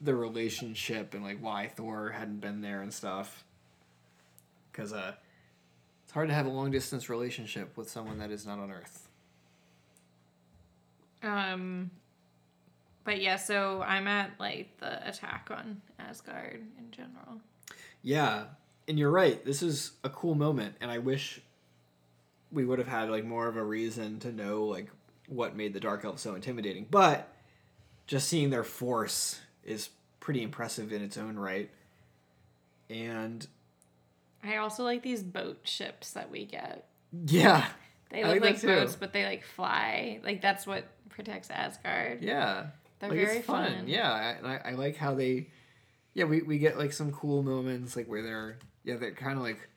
[0.00, 3.44] the relationship and like why Thor hadn't been there and stuff.
[4.72, 5.14] Cuz uh
[6.04, 9.08] it's hard to have a long distance relationship with someone that is not on Earth.
[11.22, 11.90] Um,
[13.04, 17.42] but yeah, so I'm at like the attack on Asgard in general.
[18.02, 18.44] Yeah,
[18.86, 19.44] and you're right.
[19.44, 21.42] This is a cool moment, and I wish
[22.50, 24.90] we would have had like more of a reason to know like
[25.26, 26.86] what made the Dark Elves so intimidating.
[26.90, 27.30] But
[28.06, 29.90] just seeing their force is
[30.20, 31.70] pretty impressive in its own right.
[32.90, 33.46] And
[34.42, 36.86] I also like these boat ships that we get.
[37.26, 37.66] yeah,
[38.10, 40.20] They I look like like boats, but they like fly.
[40.24, 42.22] Like that's what protects Asgard.
[42.22, 42.66] yeah,
[43.00, 43.72] They're like, very fun.
[43.74, 43.88] fun.
[43.88, 45.48] Yeah, I- and I, I like how they,
[46.14, 49.42] yeah, we, we get like some cool moments like where they're yeah they're kind of
[49.44, 49.68] like,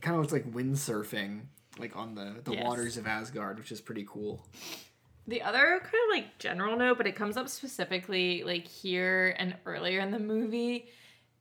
[0.00, 1.40] kind of looks like windsurfing
[1.78, 2.64] like on the the Yes.
[2.64, 4.46] waters of Asgard, which is pretty cool.
[5.28, 9.54] The other kind of like general note, but it comes up specifically like here and
[9.66, 10.86] earlier in the movie.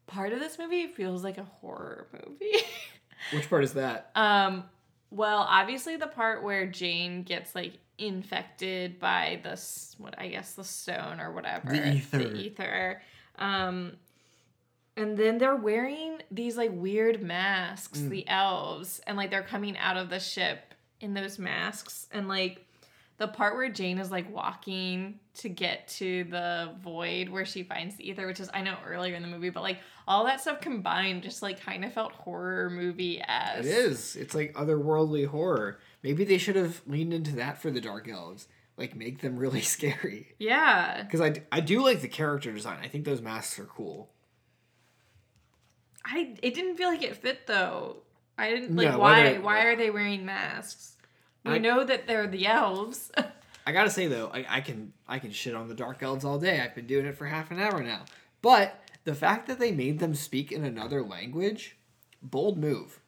[0.07, 2.57] Part of this movie feels like a horror movie.
[3.33, 4.11] Which part is that?
[4.15, 4.65] um,
[5.09, 10.63] well, obviously the part where Jane gets like infected by this what I guess the
[10.63, 11.69] stone or whatever.
[11.71, 12.17] The ether.
[12.17, 13.01] The ether.
[13.37, 13.93] Um
[14.97, 18.09] and then they're wearing these like weird masks, Mm.
[18.09, 22.65] the elves, and like they're coming out of the ship in those masks and like
[23.21, 27.95] the part where Jane is like walking to get to the void where she finds
[27.95, 30.59] the ether, which is I know earlier in the movie, but like all that stuff
[30.59, 34.15] combined just like kind of felt horror movie as It is.
[34.15, 35.79] It's like otherworldly horror.
[36.01, 38.47] Maybe they should have leaned into that for the Dark Elves.
[38.75, 40.33] Like make them really scary.
[40.39, 41.03] Yeah.
[41.03, 42.79] Because I, I do like the character design.
[42.81, 44.09] I think those masks are cool.
[46.03, 47.97] I it didn't feel like it fit though.
[48.37, 50.97] I didn't like No, why whether- why are they wearing masks?
[51.43, 53.11] We I- know that they're the elves.
[53.65, 56.39] I gotta say though, I, I can I can shit on the Dark Elves all
[56.39, 56.59] day.
[56.59, 58.05] I've been doing it for half an hour now.
[58.41, 61.77] But the fact that they made them speak in another language,
[62.21, 62.99] bold move.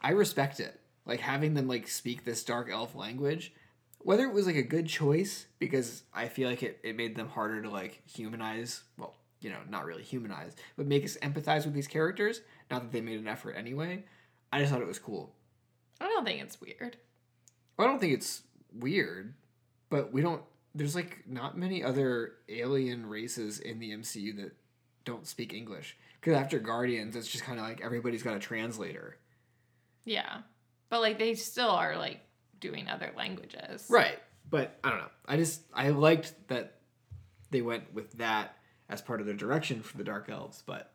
[0.00, 0.80] I respect it.
[1.06, 3.52] Like having them like speak this dark elf language.
[3.98, 7.28] Whether it was like a good choice, because I feel like it, it made them
[7.28, 11.74] harder to like humanize well, you know, not really humanize, but make us empathize with
[11.74, 12.40] these characters.
[12.70, 14.04] Not that they made an effort anyway.
[14.52, 15.34] I just thought it was cool.
[16.00, 16.96] I don't think it's weird.
[17.78, 19.34] I don't think it's weird,
[19.90, 20.42] but we don't.
[20.74, 24.52] There's like not many other alien races in the MCU that
[25.04, 25.96] don't speak English.
[26.20, 29.18] Because after Guardians, it's just kind of like everybody's got a translator.
[30.04, 30.38] Yeah.
[30.88, 32.20] But like they still are like
[32.60, 33.86] doing other languages.
[33.88, 34.18] Right.
[34.48, 35.10] But I don't know.
[35.26, 36.78] I just I liked that
[37.50, 38.56] they went with that
[38.88, 40.92] as part of their direction for the Dark Elves, but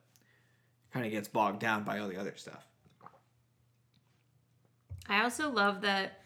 [0.94, 2.66] kind of gets bogged down by all the other stuff.
[5.08, 6.19] I also love that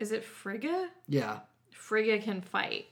[0.00, 0.88] is it Frigga?
[1.06, 1.40] Yeah.
[1.72, 2.86] Frigga can fight.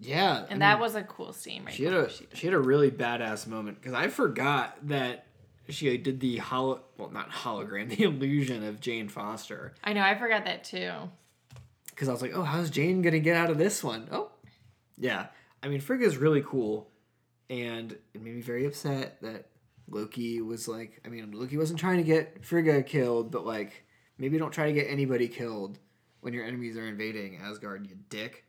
[0.00, 0.44] Yeah.
[0.50, 2.90] And that was a cool scene right she had a she she had a really
[2.90, 5.26] badass moment because I forgot that
[5.68, 10.16] she did the holo well not hologram the illusion of Jane Foster I know, I
[10.16, 10.90] forgot that too.
[11.86, 14.30] because I was like oh how's Jane gonna get out of this one oh
[14.98, 15.26] yeah
[15.62, 16.90] I mean Frigga's really cool
[17.48, 19.46] and it made me very upset that
[19.88, 23.84] Loki was like I mean Loki wasn't trying to get Frigga killed but like
[24.18, 25.78] maybe don't try to get anybody killed
[26.24, 28.44] when your enemies are invading Asgard you dick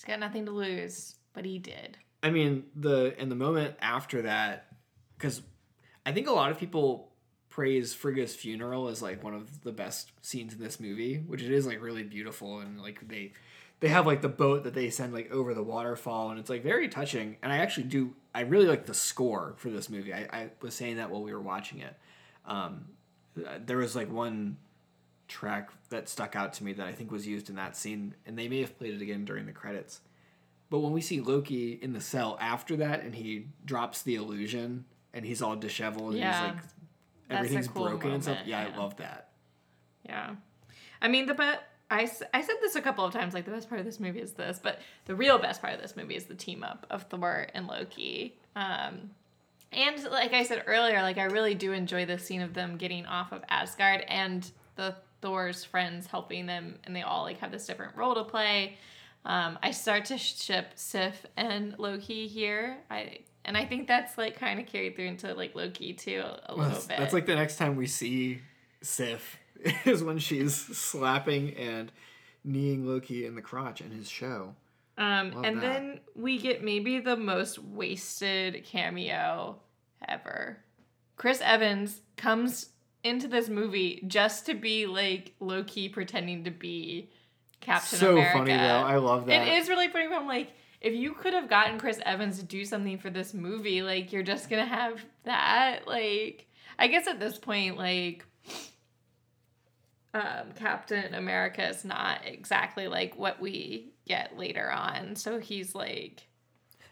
[0.00, 1.98] He's got nothing to lose, but he did.
[2.22, 4.68] I mean, the in the moment after that,
[5.18, 5.42] because
[6.06, 7.12] I think a lot of people
[7.50, 11.52] praise Frigga's funeral as like one of the best scenes in this movie, which it
[11.52, 13.34] is like really beautiful and like they
[13.80, 16.62] they have like the boat that they send like over the waterfall and it's like
[16.62, 17.36] very touching.
[17.42, 20.14] And I actually do I really like the score for this movie.
[20.14, 21.94] I, I was saying that while we were watching it.
[22.46, 22.86] Um,
[23.66, 24.56] there was like one
[25.30, 28.38] track that stuck out to me that I think was used in that scene, and
[28.38, 30.00] they may have played it again during the credits.
[30.68, 34.84] But when we see Loki in the cell after that, and he drops the illusion,
[35.14, 36.44] and he's all disheveled, Yeah.
[36.44, 36.64] and he's
[37.30, 38.38] like everything's cool broken and stuff.
[38.44, 38.74] Yeah, yeah.
[38.74, 39.30] I love that.
[40.04, 40.34] Yeah.
[41.00, 41.60] I mean, the best.
[41.90, 44.32] I said this a couple of times, like the best part of this movie is
[44.32, 47.48] this, but the real best part of this movie is the team up of Thor
[47.52, 48.36] and Loki.
[48.54, 49.10] Um,
[49.72, 53.06] and like I said earlier, like I really do enjoy the scene of them getting
[53.06, 57.66] off of Asgard and the Thor's friends helping them, and they all like have this
[57.66, 58.76] different role to play.
[59.24, 62.78] Um, I start to ship Sif and Loki here.
[62.90, 66.52] I and I think that's like kind of carried through into like Loki too a,
[66.52, 66.98] a little bit.
[66.98, 68.40] that's like the next time we see
[68.82, 69.38] Sif
[69.84, 71.92] is when she's slapping and
[72.44, 74.54] kneeing Loki in the crotch in his show.
[74.96, 75.60] Um, Love and that.
[75.60, 79.56] then we get maybe the most wasted cameo
[80.06, 80.58] ever.
[81.16, 82.70] Chris Evans comes
[83.02, 87.10] into this movie just to be like low key pretending to be
[87.60, 88.32] Captain so America.
[88.32, 88.82] So funny though.
[88.82, 89.46] I love that.
[89.46, 92.44] It is really funny, but I'm like, if you could have gotten Chris Evans to
[92.44, 95.86] do something for this movie, like you're just gonna have that.
[95.86, 96.46] Like,
[96.78, 98.24] I guess at this point, like,
[100.14, 105.16] um, Captain America is not exactly like what we get later on.
[105.16, 106.26] So he's like,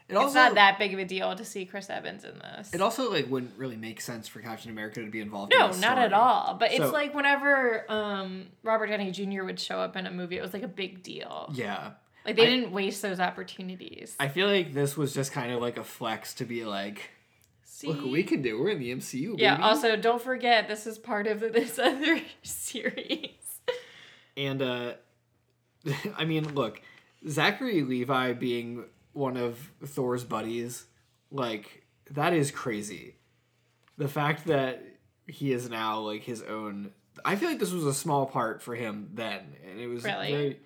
[0.09, 2.73] It it's not that big of a deal to see Chris Evans in this.
[2.73, 5.53] It also like wouldn't really make sense for Captain America to be involved.
[5.55, 6.55] no, in this No, not at all.
[6.59, 9.43] But it's like whenever um, Robert Downey Jr.
[9.43, 11.51] would show up in a movie, it was like a big deal.
[11.53, 11.91] Yeah,
[12.25, 14.15] Like they I- didn't waste those opportunities.
[14.19, 17.11] I feel like this was just kind of like a flex to be like,
[17.83, 18.59] look what we can do.
[18.59, 19.35] We're in the MCU.
[19.37, 19.55] Yeah.
[19.57, 23.29] baby." Also, don't forget this is part of this other series.
[24.35, 24.93] and uh,
[26.17, 26.81] I mean, look,
[27.27, 30.85] Zachary Levi being one of Thor's buddies,
[31.31, 33.15] like that is crazy.
[33.97, 34.83] The fact that
[35.27, 36.91] he is now like his own.
[37.25, 40.31] I feel like this was a small part for him then, and it was Really?
[40.31, 40.59] very.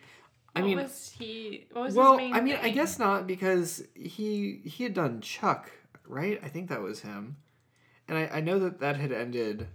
[0.55, 1.65] I what mean, was he?
[1.71, 5.21] What was well, his main I mean, I guess not because he he had done
[5.21, 5.71] Chuck,
[6.07, 6.39] right?
[6.43, 7.37] I think that was him,
[8.07, 9.67] and I, I know that that had ended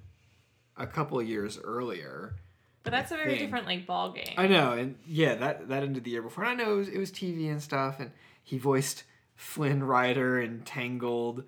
[0.77, 2.37] a couple of years earlier.
[2.85, 4.35] But that's a very different like ball game.
[4.39, 6.45] I know, and yeah, that that ended the year before.
[6.45, 8.13] And I know it was, it was TV and stuff, and
[8.49, 9.05] he voiced
[9.37, 11.45] Flynn Rider in Tangled.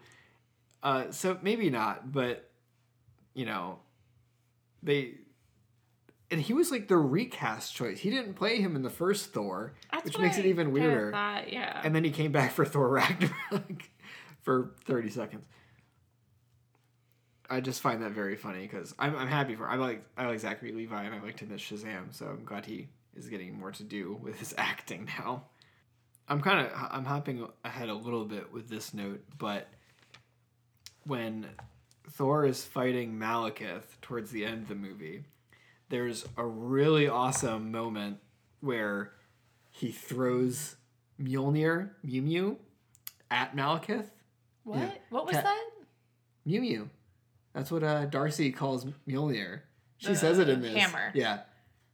[0.83, 2.51] Uh, so maybe not, but
[3.33, 3.79] you know,
[4.83, 5.15] they
[6.31, 8.01] and he was like the recast choice.
[8.01, 11.11] He didn't play him in the first Thor, That's which makes it even weirder.
[11.11, 11.81] Thought, yeah.
[11.83, 13.89] And then he came back for Thor Ragnarok
[14.43, 15.47] for 30 seconds.
[17.49, 20.39] I just find that very funny because I'm, I'm happy for I like I like
[20.39, 23.73] Zachary Levi and I liked him as Shazam, so I'm glad he is getting more
[23.73, 25.47] to do with his acting now.
[26.31, 29.67] I'm kind of I'm hopping ahead a little bit with this note, but
[31.05, 31.49] when
[32.13, 35.25] Thor is fighting Malekith towards the end of the movie,
[35.89, 38.19] there's a really awesome moment
[38.61, 39.13] where
[39.71, 40.77] he throws
[41.21, 42.59] Mjolnir, Mew Mew,
[43.31, 44.07] at Malekith.
[44.63, 44.79] what?
[44.79, 44.91] yeah.
[45.11, 45.71] What was Cat- that?
[46.47, 46.91] Mew Mew.
[47.55, 49.63] That's what uh, Darcy calls Mjolnir.
[49.99, 50.75] She says it in this.
[50.75, 51.11] hammer.
[51.13, 51.41] Yeah.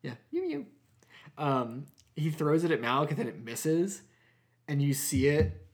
[0.03, 0.13] Yeah.
[0.31, 0.67] Mew Mew.
[1.39, 4.03] Um, he throws it at Malekith and it misses.
[4.69, 5.67] And you see it.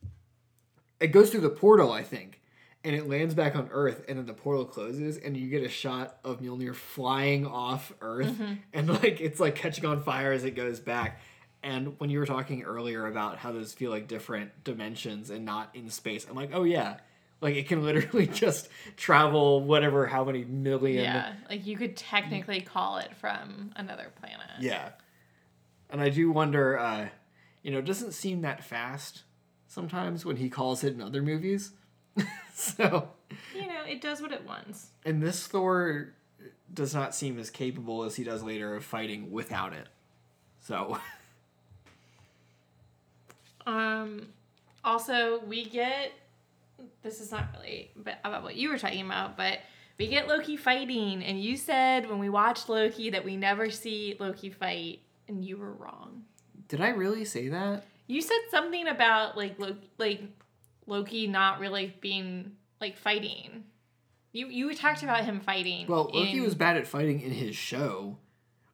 [1.01, 2.41] It goes through the portal, I think.
[2.85, 4.05] And it lands back on Earth.
[4.09, 5.17] And then the portal closes.
[5.17, 8.27] And you get a shot of Mjolnir flying off Earth.
[8.27, 8.55] Mm-hmm.
[8.73, 11.21] And like it's like catching on fire as it goes back.
[11.63, 15.71] And when you were talking earlier about how those feel like different dimensions and not
[15.75, 16.97] in space, I'm like, oh yeah.
[17.41, 21.05] Like it can literally just travel whatever, how many million.
[21.05, 24.61] Yeah, like you could technically call it from another planet.
[24.61, 24.91] Yeah.
[25.91, 27.09] And I do wonder, uh,
[27.63, 29.23] you know, it doesn't seem that fast
[29.69, 31.73] sometimes when he calls it in other movies.
[32.55, 33.09] so,
[33.55, 34.89] You know, it does what it wants.
[35.05, 36.13] and this Thor
[36.75, 39.89] does not seem as capable as he does later of fighting without it.
[40.61, 40.99] So,
[43.67, 44.27] Um,
[44.85, 46.13] also, we get
[47.03, 49.59] this is not really but about what you were talking about, but
[49.99, 54.17] we get Loki fighting, and you said when we watched Loki that we never see
[54.19, 56.25] Loki fight, and you were wrong.
[56.69, 57.85] Did I really say that?
[58.07, 60.21] You said something about like Loki, like
[60.87, 63.65] Loki not really being like fighting.
[64.33, 65.87] You you talked about him fighting.
[65.87, 68.17] Well, Loki in- was bad at fighting in his show,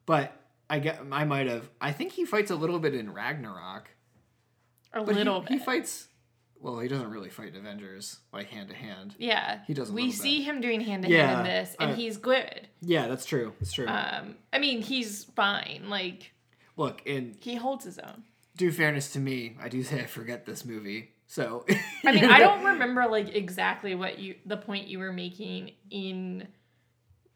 [0.05, 0.33] but
[0.69, 1.69] I get I might have.
[1.81, 3.89] I think he fights a little bit in Ragnarok.
[4.93, 5.59] a little he, bit.
[5.59, 6.07] he fights.
[6.61, 9.15] Well, he doesn't really fight in Avengers like hand to hand.
[9.17, 10.21] Yeah, He does a We little bit.
[10.21, 12.67] see him doing hand to hand in this, and uh, he's good.
[12.81, 13.53] Yeah, that's true.
[13.61, 13.87] That's true.
[13.87, 15.85] Um, I mean, he's fine.
[15.89, 16.33] Like
[16.79, 18.23] Look, and he holds his own.
[18.55, 21.11] do fairness to me, I do say I forget this movie.
[21.27, 21.65] So
[22.05, 26.47] I mean, I don't remember like exactly what you the point you were making in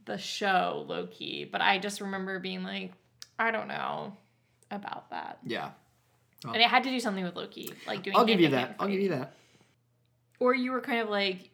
[0.06, 2.94] the show Loki, but I just remember being like,
[3.38, 4.16] I don't know
[4.72, 5.72] about that, Yeah,
[6.46, 8.16] and it had to do something with Loki, like doing.
[8.16, 8.78] I'll give you that.
[8.80, 9.34] I'll give you that.
[10.40, 11.50] Or you were kind of like,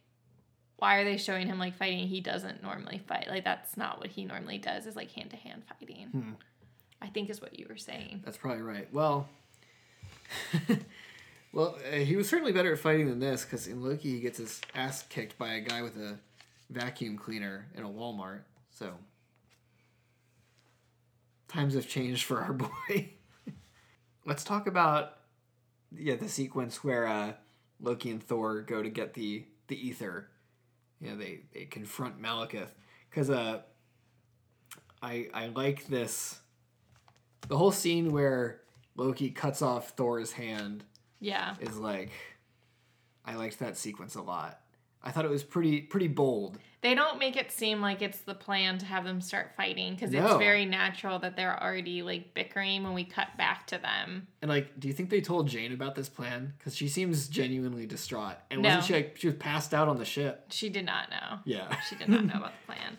[0.77, 2.07] why are they showing him like fighting?
[2.07, 3.27] He doesn't normally fight.
[3.29, 4.85] Like that's not what he normally does.
[4.85, 6.07] Is like hand to hand fighting.
[6.11, 6.31] Hmm.
[7.01, 8.21] I think is what you were saying.
[8.25, 8.87] That's probably right.
[8.93, 9.29] Well,
[11.53, 14.37] well, uh, he was certainly better at fighting than this because in Loki he gets
[14.37, 16.17] his ass kicked by a guy with a
[16.69, 18.41] vacuum cleaner in a Walmart.
[18.71, 18.93] So
[21.47, 22.53] times have changed for our
[22.89, 23.11] boy.
[24.25, 25.13] Let's talk about
[25.91, 27.33] yeah the sequence where uh,
[27.81, 30.27] Loki and Thor go to get the the ether.
[30.99, 32.69] You know they they confront Malekith
[33.09, 33.61] because uh
[35.01, 36.39] I I like this
[37.47, 38.61] the whole scene where
[38.95, 40.83] Loki cuts off Thor's hand
[41.19, 41.55] Yeah.
[41.59, 42.11] is like
[43.25, 44.59] I liked that sequence a lot.
[45.01, 46.57] I thought it was pretty pretty bold.
[46.81, 50.13] They don't make it seem like it's the plan to have them start fighting because
[50.13, 54.27] it's very natural that they're already like bickering when we cut back to them.
[54.41, 56.53] And like, do you think they told Jane about this plan?
[56.57, 58.35] Because she seems genuinely distraught.
[58.51, 58.69] And No.
[58.69, 60.45] wasn't she like she was passed out on the ship?
[60.49, 61.39] She did not know.
[61.45, 61.73] Yeah.
[61.89, 62.97] She did not know about the plan.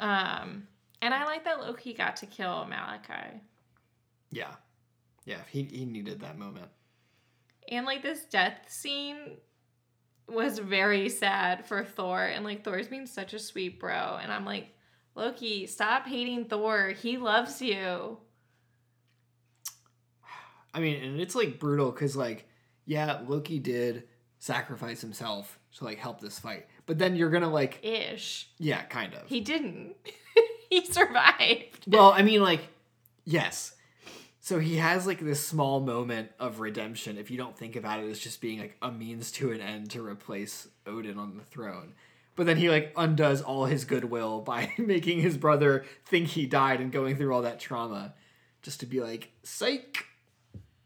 [0.00, 0.66] Um,
[1.02, 3.40] and I like that Loki got to kill Malekith.
[4.30, 4.54] Yeah.
[5.24, 5.40] Yeah.
[5.50, 6.68] He he needed that moment.
[7.68, 9.38] And like this death scene
[10.28, 12.22] was very sad for Thor.
[12.22, 14.18] And like Thor's being such a sweet bro.
[14.22, 14.68] And I'm like,
[15.14, 16.90] Loki, stop hating Thor.
[16.90, 18.18] He loves you.
[20.74, 22.46] I mean, and it's like brutal because like,
[22.84, 24.04] yeah, Loki did
[24.38, 28.50] sacrifice himself to like help this fight, but then you're gonna like, Ish.
[28.58, 29.26] yeah, kind of.
[29.26, 29.94] He didn't.
[30.70, 31.84] he survived.
[31.86, 32.60] Well, I mean, like,
[33.24, 33.74] yes.
[34.46, 38.08] So he has like this small moment of redemption if you don't think about it
[38.08, 41.94] as just being like a means to an end to replace Odin on the throne.
[42.36, 46.80] But then he like undoes all his goodwill by making his brother think he died
[46.80, 48.14] and going through all that trauma
[48.62, 50.06] just to be like, psych.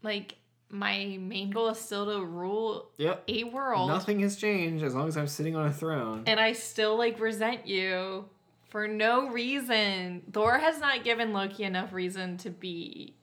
[0.01, 0.37] Like,
[0.71, 3.25] my main goal is still to rule Yep.
[3.27, 3.89] a world.
[3.89, 6.23] Nothing has changed as long as I'm sitting on a throne.
[6.25, 8.25] and I still like resent you
[8.71, 10.23] for no reason.
[10.33, 13.17] Thor has not given Loki enough reason to be.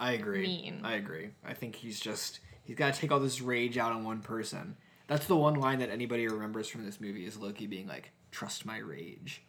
[0.00, 0.42] I agree.
[0.42, 0.80] mean.
[0.82, 1.30] I agree.
[1.44, 4.76] I think he's just he's got to take all this rage out on one person.
[5.06, 8.64] That's the one line that anybody remembers from this movie is Loki being like, "Trust
[8.64, 9.42] my rage."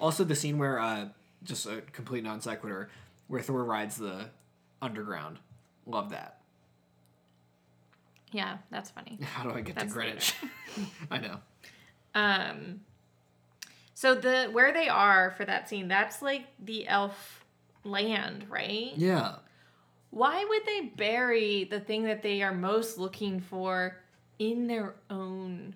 [0.00, 1.08] Also, the scene where uh,
[1.44, 2.88] just a complete non sequitur,
[3.28, 4.30] where Thor rides the
[4.82, 5.38] underground.
[5.86, 6.40] Love that.
[8.32, 9.18] Yeah, that's funny.
[9.22, 10.34] How do I get That's to Greenwich?
[11.10, 11.36] I know.
[12.14, 12.80] Um,
[13.94, 17.43] so the where they are for that scene, that's like the elf
[17.84, 18.92] land, right?
[18.96, 19.36] Yeah.
[20.10, 23.96] Why would they bury the thing that they are most looking for
[24.38, 25.74] in their own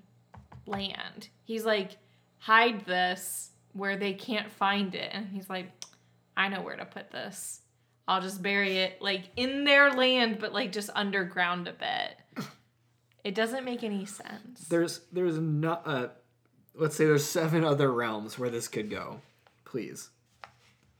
[0.66, 1.28] land?
[1.44, 1.96] He's like,
[2.38, 5.10] hide this where they can't find it.
[5.12, 5.70] And he's like,
[6.36, 7.60] I know where to put this.
[8.06, 12.46] I'll just bury it like in their land, but like just underground a bit.
[13.24, 14.68] It doesn't make any sense.
[14.68, 16.08] There's there's not uh,
[16.74, 19.20] let's say there's seven other realms where this could go.
[19.66, 20.08] Please.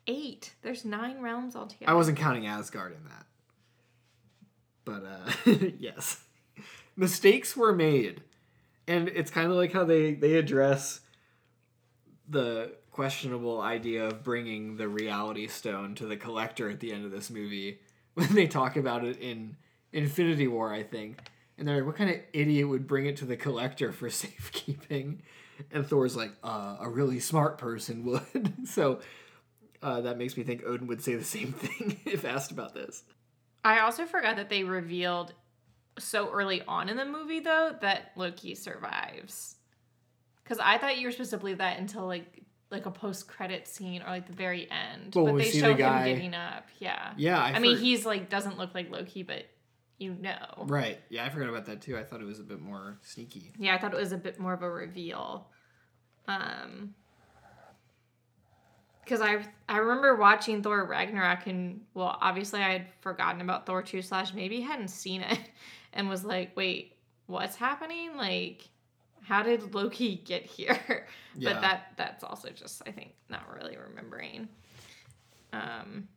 [0.08, 0.54] Eight.
[0.62, 1.90] There's nine realms altogether.
[1.90, 3.26] I wasn't counting Asgard in that.
[4.84, 6.20] But uh yes.
[6.96, 8.22] Mistakes were made.
[8.88, 11.00] And it's kind of like how they they address
[12.28, 17.12] the questionable idea of bringing the reality stone to the collector at the end of
[17.12, 17.78] this movie
[18.14, 19.56] when they talk about it in
[19.92, 21.20] Infinity War, I think.
[21.56, 25.22] And they're like, what kind of idiot would bring it to the collector for safekeeping?
[25.70, 28.66] And Thor's like, uh, a really smart person would.
[28.68, 29.00] so
[29.82, 33.04] uh, that makes me think Odin would say the same thing if asked about this.
[33.64, 35.32] I also forgot that they revealed
[35.98, 39.56] so early on in the movie though that Loki survives.
[40.44, 43.66] Cause I thought you were supposed to believe that until like like a post credit
[43.66, 45.14] scene or like the very end.
[45.14, 46.66] Well, but we they show the guy- him getting up.
[46.78, 47.12] Yeah.
[47.16, 49.44] Yeah, I, I, mean he's like doesn't look like Loki, but
[49.98, 50.64] you know.
[50.66, 51.00] right.
[51.08, 51.96] Yeah, I forgot about that too.
[51.96, 53.52] I thought it was a bit more sneaky.
[53.58, 55.48] Yeah, I thought it was a bit more of a reveal.
[56.26, 56.94] Um
[59.08, 63.82] because I I remember watching Thor Ragnarok and well obviously I had forgotten about Thor
[63.82, 65.40] 2 slash maybe hadn't seen it
[65.94, 66.96] and was like, wait,
[67.26, 68.16] what's happening?
[68.16, 68.68] Like
[69.22, 71.06] how did Loki get here?
[71.40, 71.52] Yeah.
[71.52, 74.48] But that that's also just I think not really remembering.
[75.52, 76.08] Um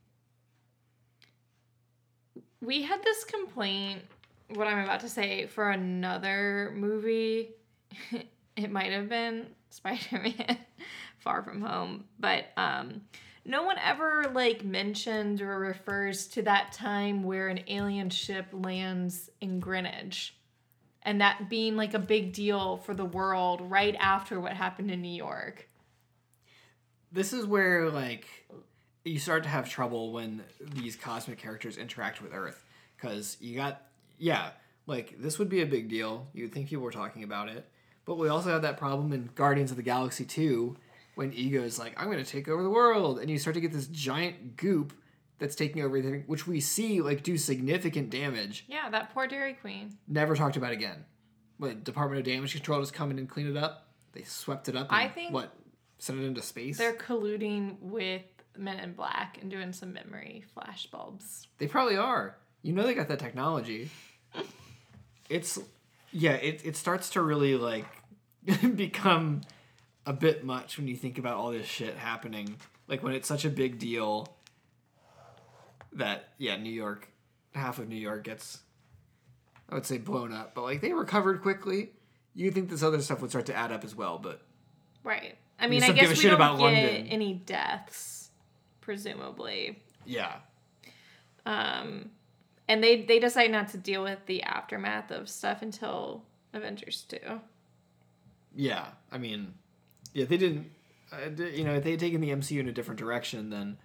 [2.59, 4.01] we had this complaint
[4.47, 7.51] what I'm about to say for another movie.
[8.55, 10.57] it might have been Spider-Man
[11.21, 13.01] Far From Home, but um
[13.43, 19.29] no one ever like mentioned or refers to that time where an alien ship lands
[19.39, 20.35] in Greenwich
[21.03, 25.01] and that being like a big deal for the world right after what happened in
[25.01, 25.67] New York.
[27.11, 28.27] This is where like
[29.03, 32.63] you start to have trouble when these cosmic characters interact with Earth
[32.95, 33.81] because you got
[34.19, 34.51] yeah
[34.85, 36.27] like this would be a big deal.
[36.33, 37.67] You'd think people were talking about it,
[38.05, 40.77] but we also have that problem in Guardians of the Galaxy two
[41.15, 43.61] when Ego is like I'm going to take over the world, and you start to
[43.61, 44.93] get this giant goop
[45.39, 48.65] that's taking over everything, which we see like do significant damage.
[48.67, 49.97] Yeah, that poor Dairy Queen.
[50.07, 51.05] Never talked about again.
[51.57, 53.87] What Department of Damage Control just come in and clean it up?
[54.13, 54.87] They swept it up.
[54.91, 55.53] And, I think what
[55.97, 56.77] sent it into space.
[56.77, 58.23] They're colluding with
[58.57, 61.47] Men in Black and doing some memory flash bulbs.
[61.57, 62.37] They probably are.
[62.63, 63.89] You know they got that technology.
[65.29, 65.57] It's
[66.11, 67.85] yeah, it, it starts to really like
[68.75, 69.39] become
[70.05, 72.55] a bit much when you think about all this shit happening.
[72.87, 74.35] Like when it's such a big deal
[75.93, 77.07] that yeah, New York
[77.53, 78.59] half of New York gets
[79.69, 81.91] I would say blown up, but like they recovered quickly
[82.33, 84.41] you think this other stuff would start to add up as well, but
[85.03, 85.37] Right.
[85.59, 87.07] I mean, I guess we don't about get London.
[87.07, 88.29] any deaths,
[88.81, 89.81] presumably.
[90.05, 90.35] yeah.
[91.45, 92.09] Um,
[92.67, 96.23] and they they decide not to deal with the aftermath of stuff until
[96.53, 97.41] Avengers two.
[98.55, 99.53] Yeah, I mean,
[100.13, 100.71] yeah, they didn't.
[101.11, 103.77] Uh, you know, if they had taken the MCU in a different direction, then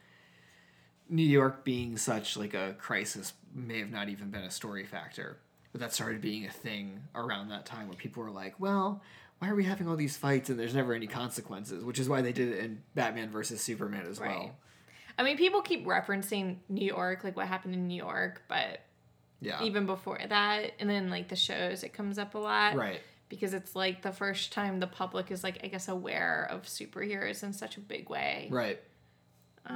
[1.09, 5.39] New York being such like a crisis may have not even been a story factor.
[5.73, 9.03] But that started being a thing around that time where people were like, "Well,
[9.39, 12.23] why are we having all these fights and there's never any consequences?" Which is why
[12.23, 14.31] they did it in Batman versus Superman as Right.
[14.39, 14.57] well.
[15.19, 18.81] I mean, people keep referencing New York, like what happened in New York, but
[19.41, 22.75] Yeah, even before that, and then like the shows, it comes up a lot.
[22.77, 23.01] right.
[23.29, 27.43] Because it's like the first time the public is like, I guess, aware of superheroes
[27.43, 28.49] in such a big way.
[28.51, 28.81] Right.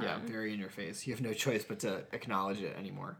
[0.01, 1.05] yeah, Um, very in your face.
[1.05, 3.17] You have no choice but to acknowledge it anymore.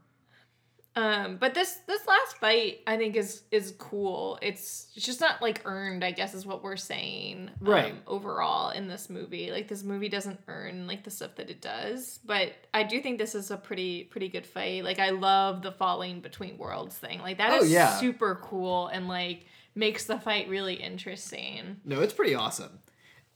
[0.93, 4.37] Um, but this this last fight I think is is cool.
[4.41, 7.49] It's it's just not like earned, I guess is what we're saying.
[7.61, 7.95] um, Right.
[8.07, 9.51] overall in this movie.
[9.51, 12.19] Like this movie doesn't earn like the stuff that it does.
[12.25, 14.83] But I do think this is a pretty pretty good fight.
[14.83, 17.19] Like I love the falling between worlds thing.
[17.21, 17.97] Like that Oh, is yeah.
[17.97, 19.45] super cool and like
[19.75, 21.77] makes the fight really interesting.
[21.85, 22.79] No, it's pretty awesome.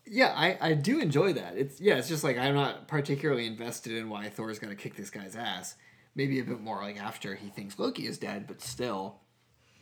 [0.07, 1.57] Yeah, I, I do enjoy that.
[1.57, 5.09] It's yeah, it's just like I'm not particularly invested in why Thor's gonna kick this
[5.09, 5.75] guy's ass.
[6.13, 9.21] Maybe a bit more like after he thinks Loki is dead, but still.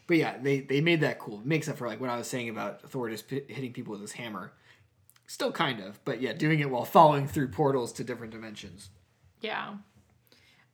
[0.07, 1.39] But yeah, they they made that cool.
[1.39, 3.91] It makes up for like what I was saying about Thor just p- hitting people
[3.91, 4.53] with his hammer.
[5.27, 8.89] Still kind of, but yeah, doing it while falling through portals to different dimensions.
[9.41, 9.75] Yeah.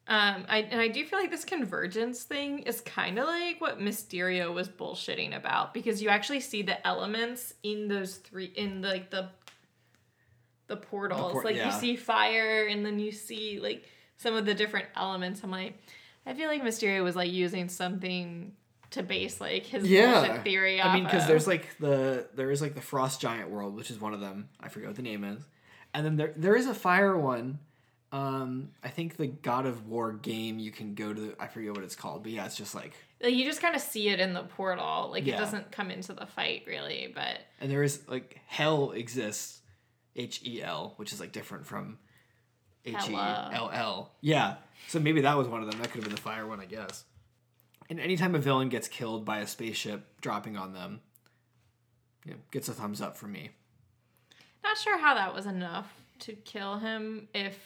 [0.10, 3.80] Um, I and I do feel like this convergence thing is kind of like what
[3.80, 9.12] Mysterio was bullshitting about because you actually see the elements in those three in like
[9.12, 9.30] the
[10.66, 11.34] the portals.
[11.34, 11.68] por- like yeah.
[11.68, 13.86] you see fire and then you see like
[14.18, 15.43] some of the different elements.
[15.43, 15.78] I'm like,
[16.26, 18.53] I feel like Mysterio was like using something
[18.91, 20.82] to base like his Yeah, theory.
[20.82, 23.99] I mean, because there's like the there is like the frost giant world, which is
[23.99, 24.49] one of them.
[24.60, 25.43] I forget what the name is,
[25.93, 27.60] and then there there is a fire one.
[28.12, 31.36] Um, I think the God of War game you can go to.
[31.39, 33.82] I forget what it's called, but yeah, it's just like like you just kind of
[33.82, 35.10] see it in the portal.
[35.12, 35.36] Like Yeah.
[35.36, 39.62] it doesn't come into the fight really, but and there is like hell exists,
[40.16, 41.99] H E L, which is like different from
[42.84, 44.12] H E L L.
[44.22, 44.55] Yeah,
[44.88, 45.80] so maybe that was one of them.
[45.80, 47.03] That could have been the fire one, I guess.
[47.91, 51.01] And anytime a villain gets killed by a spaceship dropping on them,
[52.26, 53.51] yeah, gets a thumbs up from me.
[54.64, 57.57] Not sure how that was enough to kill him if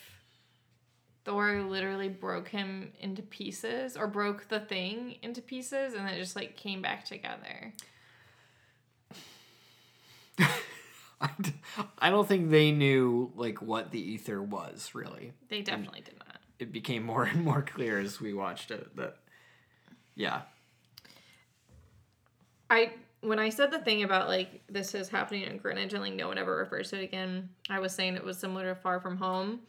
[1.26, 6.36] Thor literally broke him into pieces or broke the thing into pieces and it just
[6.36, 7.74] like came back together.
[10.40, 11.54] I d-
[12.00, 15.32] I don't think they knew like what the ether was really.
[15.48, 16.40] They definitely did not.
[16.60, 19.18] It became more and more clear as we watched it that
[20.16, 20.42] yeah.
[22.70, 26.14] I when I said the thing about like this is happening in Greenwich and like
[26.14, 29.00] no one ever refers to it again, I was saying it was similar to Far
[29.00, 29.62] From Home.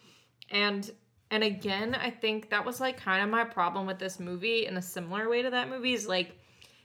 [0.51, 0.91] And
[1.35, 4.77] and again, I think that was like kind of my problem with this movie in
[4.77, 6.39] a similar way to that movie is like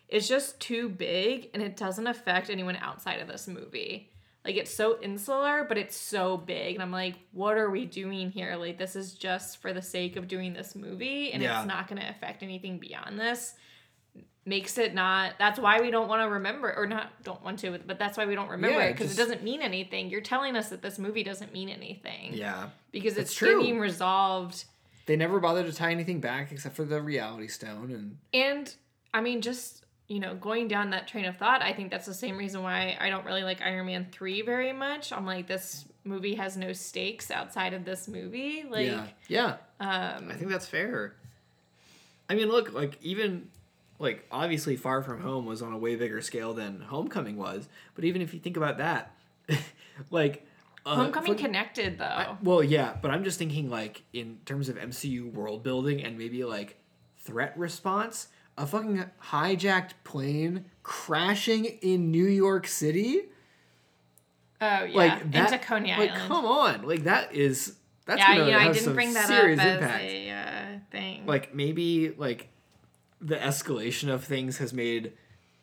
[0.08, 4.10] it's just too big and it doesn't affect anyone outside of this movie.
[4.44, 6.74] Like it's so insular, but it's so big.
[6.74, 8.56] And I'm like, what are we doing here?
[8.56, 11.60] Like this is just for the sake of doing this movie and Yeah.
[11.60, 13.54] it's not gonna affect anything beyond this
[14.46, 17.78] makes it not that's why we don't want to remember or not don't want to
[17.86, 20.56] but that's why we don't remember Yeah, it because it doesn't mean anything you're telling
[20.56, 22.70] us that this movie doesn't mean anything Yeah.
[22.92, 23.60] because it's true.
[23.62, 24.66] getting resolved
[25.06, 28.76] They never bothered to tie anything back except for the reality stone and and
[29.14, 32.14] i mean just you know going down that train of thought i think that's the
[32.16, 35.86] same reason why i don't really like iron man 3 very much i'm like this
[36.06, 39.06] movie has no stakes outside of this movie like yeah.
[39.28, 39.48] Yeah.
[39.80, 41.14] um I think that's fair.
[42.28, 43.50] I mean, look, like even
[44.00, 48.06] like obviously Far From Home was on a way bigger scale than Homecoming was, but
[48.06, 49.14] even if you think about that,
[50.10, 50.46] like
[50.86, 52.06] uh, homecoming connected though.
[52.06, 56.18] I- well, yeah, but I'm just thinking like in terms of MCU world building and
[56.18, 56.78] maybe like
[57.18, 63.24] threat response, a fucking hijacked plane crashing in New York City,
[64.62, 64.90] oh yeah.
[64.94, 66.28] Like that, into coney like island.
[66.28, 67.76] come on, like that is
[68.06, 70.04] that's yeah you know i didn't bring that up serious as impact.
[70.04, 71.26] a uh, thing.
[71.26, 72.50] Like maybe like
[73.22, 75.14] the escalation of things has made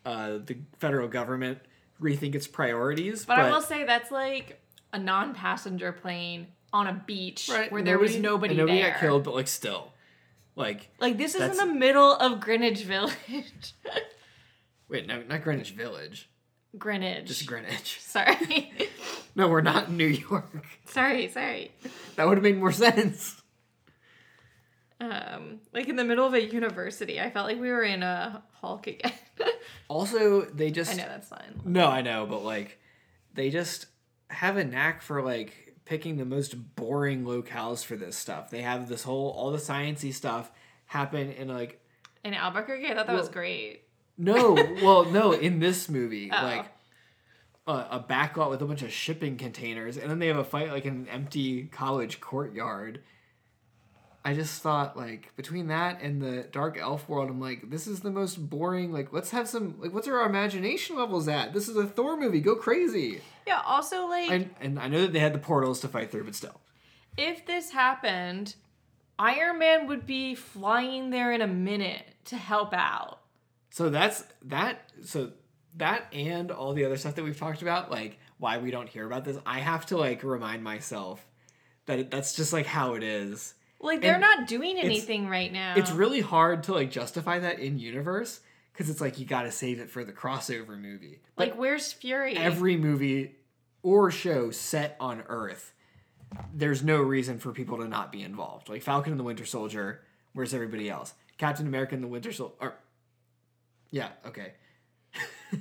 [0.05, 1.59] uh, the federal government
[2.01, 3.25] rethink its priorities.
[3.25, 4.61] But, I will say that's like
[4.93, 8.91] a non-passenger plane on a beach Right, where there was nobody and nobody there.
[8.91, 9.91] got killed, but like still,
[10.55, 13.73] like Like this is in the middle of Greenwich Village.
[14.89, 16.29] wait, no, not Greenwich Village,
[16.77, 17.25] Greenwich.
[17.25, 17.99] just Greenwich.
[18.01, 18.71] sorry.
[19.35, 20.65] No, we're not in New York.
[20.85, 21.71] sorry, sorry.
[22.15, 23.41] That would have made more sense.
[24.99, 27.19] Um, like in the middle of a university.
[27.21, 29.13] I felt like we were in a Hulk again.
[29.89, 31.61] Also, they just I know that's fine.
[31.63, 32.77] No, I know, but like
[33.33, 33.85] they just
[34.29, 38.49] have a knack for like picking the most boring locales for this stuff.
[38.49, 40.51] They have this whole all the sciency stuff
[40.87, 41.79] happen in like
[42.25, 43.83] In Albuquerque, I thought that was great.
[44.17, 46.43] no, well, no, in this movie, Oh.
[46.43, 46.65] like
[47.65, 50.71] a, a backlot with a bunch of shipping containers, and then they have a fight
[50.71, 53.01] like in an empty college courtyard.
[54.27, 58.01] I just thought like between that and the dark elf world, I'm like, this is
[58.01, 58.91] the most boring.
[58.91, 61.53] Like, let's have some like, what's our imagination levels at?
[61.53, 62.41] This is a Thor movie.
[62.41, 63.21] Go crazy.
[63.47, 66.25] Yeah, also like And and I know that they had the portals to fight through,
[66.25, 66.59] but still.
[67.15, 68.55] if this happened,
[69.17, 73.21] Iron Man would be flying there in a minute to help out.
[73.69, 74.91] So that's that.
[75.05, 75.31] So
[75.77, 79.07] that and all the other stuff that we've talked about, like why we don't hear
[79.07, 81.25] about this, I have to like remind myself
[81.85, 83.53] that it, that's just like how it is.
[83.79, 85.75] Like they're And not doing anything right now.
[85.77, 88.39] It's really hard to like justify that in universe
[88.73, 91.19] because it's like you got to save it for the crossover movie.
[91.35, 92.35] But like where's Fury?
[92.35, 93.35] every movie
[93.83, 95.73] or show set on Earth,
[96.53, 98.69] there's no reason for people to not be involved.
[98.69, 100.01] Like Falcon and the Winter Soldier,
[100.33, 101.13] where's everybody else?
[101.37, 102.73] Captain America and the Winter Soldier.
[103.91, 104.53] Yeah, okay.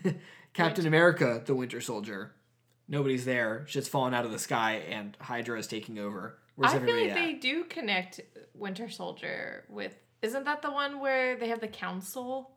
[0.54, 2.32] Captain America, the Winter Soldier.
[2.88, 3.64] Nobody's there.
[3.68, 6.38] Shit's falling out of the sky, and Hydra is taking over.
[6.56, 7.14] Where's I feel like at?
[7.14, 8.20] they do connect
[8.54, 9.94] Winter Soldier with.
[10.22, 12.50] Isn't that the one where they have the council?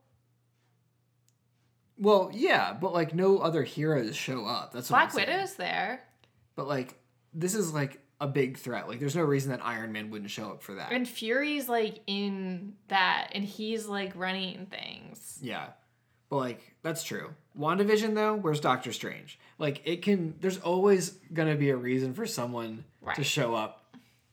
[1.98, 4.72] Well, yeah, but like no other heroes show up.
[4.72, 5.28] That's what Black I'm saying.
[5.30, 6.02] Widow's there,
[6.56, 6.96] But like
[7.34, 8.88] this is like a big threat.
[8.88, 10.92] Like there's no reason that Iron Man wouldn't show up for that.
[10.92, 15.38] and Fury's like in that, and he's like running things.
[15.42, 15.68] Yeah.
[16.30, 17.32] But like that's true.
[17.60, 19.38] WandaVision though, where's Doctor Strange?
[19.58, 22.86] Like it can there's always gonna be a reason for someone
[23.16, 23.79] to show up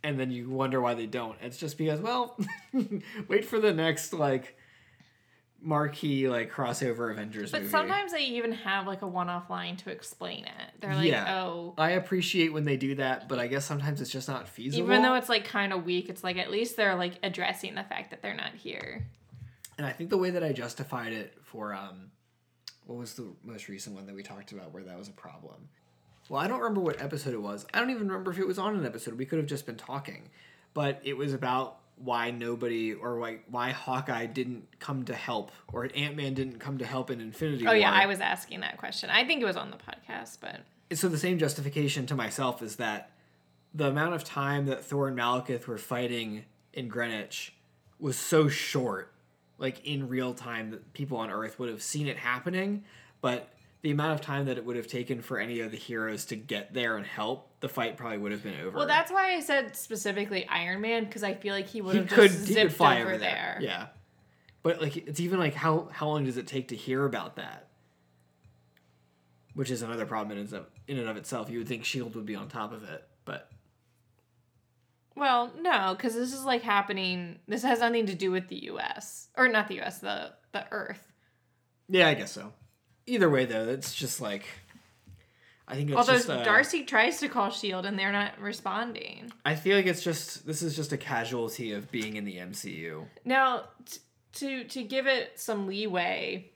[0.03, 1.37] and then you wonder why they don't.
[1.43, 2.39] It's just because, well,
[3.29, 4.57] wait for the next like
[5.61, 7.71] marquee like crossover Avengers But movie.
[7.71, 10.81] sometimes they even have like a one-off line to explain it.
[10.81, 11.43] They're like, Yeah.
[11.45, 14.85] oh, I appreciate when they do that, but I guess sometimes it's just not feasible.
[14.85, 17.83] even though it's like kind of weak, it's like at least they're like addressing the
[17.85, 19.07] fact that they're not here.
[19.79, 22.11] And I think the way that I justified it for um
[22.87, 25.69] what was the most recent one that we talked about where that was a problem?
[26.29, 27.67] Well, I don't remember what episode it was.
[27.73, 29.15] I don't even remember if it was on an episode.
[29.15, 30.29] We could have just been talking.
[30.75, 35.89] But it was about why nobody or why why Hawkeye didn't come to help or
[35.95, 39.09] Ant-Man didn't come to help in Infinity Oh yeah, I was asking that question.
[39.09, 40.61] I think it was on the podcast, but
[40.97, 43.11] so the same justification to myself is that
[43.75, 47.55] the amount of time that Thor and Malekith were fighting in Greenwich
[47.99, 49.13] was so short,
[49.59, 52.85] like in real time, that people on Earth would have seen it happening.
[53.21, 53.49] But
[53.87, 56.35] the amount of time that it would have taken for any of the heroes to
[56.35, 58.79] get there and help, the fight probably would have been over.
[58.79, 62.09] well, that's why I said specifically Iron Man because I feel like he would have
[62.09, 63.59] could just he zipped could fly over over there.
[63.61, 63.69] there.
[63.69, 63.87] Yeah,
[64.65, 67.69] but like it's even like how how long does it take to hear about that?
[69.55, 71.49] Which is another problem in and of, in and of itself.
[71.49, 73.49] You would think Shield would be on top of it, but
[75.15, 77.39] Well, no, because this is like happening.
[77.47, 79.29] This has nothing to do with the U.S.
[79.37, 80.01] or not the U.S.
[80.01, 81.13] the the Earth.
[81.89, 82.53] Yeah, I guess so.
[83.07, 84.45] Either way, though, it's just like
[85.69, 86.31] I think it's Although just.
[86.31, 89.33] Uh, Darcy tries to call Shield and they're not responding.
[89.45, 93.05] I feel like it's just this is just a casualty of being in the MCU.
[93.25, 94.01] Now, t-
[94.35, 96.51] to to give it some leeway,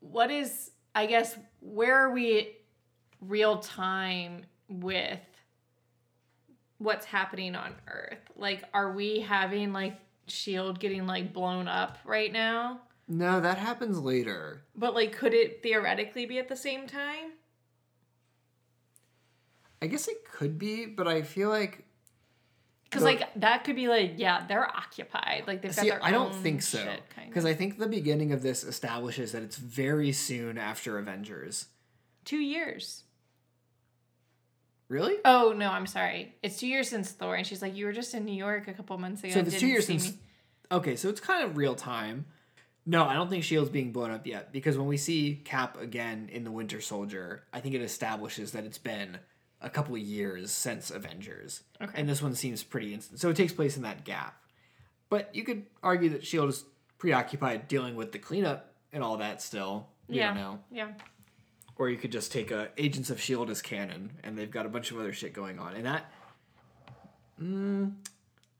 [0.00, 2.56] what is I guess where are we
[3.20, 5.20] real time with
[6.78, 8.18] what's happening on Earth?
[8.36, 12.80] Like, are we having like Shield getting like blown up right now?
[13.08, 14.62] No, that happens later.
[14.74, 17.32] But like, could it theoretically be at the same time?
[19.80, 21.84] I guess it could be, but I feel like
[22.84, 26.10] Because like that could be like yeah they're occupied like they've got see, their I
[26.10, 26.84] don't think so
[27.26, 27.44] because.
[27.44, 31.66] I think the beginning of this establishes that it's very soon after Avengers.
[32.24, 33.04] two years.
[34.88, 35.16] Really?
[35.24, 36.34] Oh no, I'm sorry.
[36.42, 38.72] It's two years since Thor, and she's like, "You were just in New York a
[38.72, 40.12] couple months ago." So it's two years since.
[40.12, 40.18] me."
[40.70, 42.26] Okay, so it's kind of real time.
[42.88, 46.30] No, I don't think Shield's being blown up yet because when we see Cap again
[46.32, 49.18] in the Winter Soldier, I think it establishes that it's been
[49.60, 51.64] a couple of years since Avengers.
[51.82, 51.92] Okay.
[51.96, 53.18] And this one seems pretty instant.
[53.18, 54.40] So it takes place in that gap.
[55.08, 56.64] But you could argue that Shield is
[56.98, 59.88] preoccupied dealing with the cleanup and all that still.
[60.08, 60.58] We yeah, don't know.
[60.70, 60.88] yeah.
[61.78, 64.68] Or you could just take uh, Agents of Shield as canon, and they've got a
[64.68, 66.10] bunch of other shit going on, and that.
[67.42, 67.92] Mm,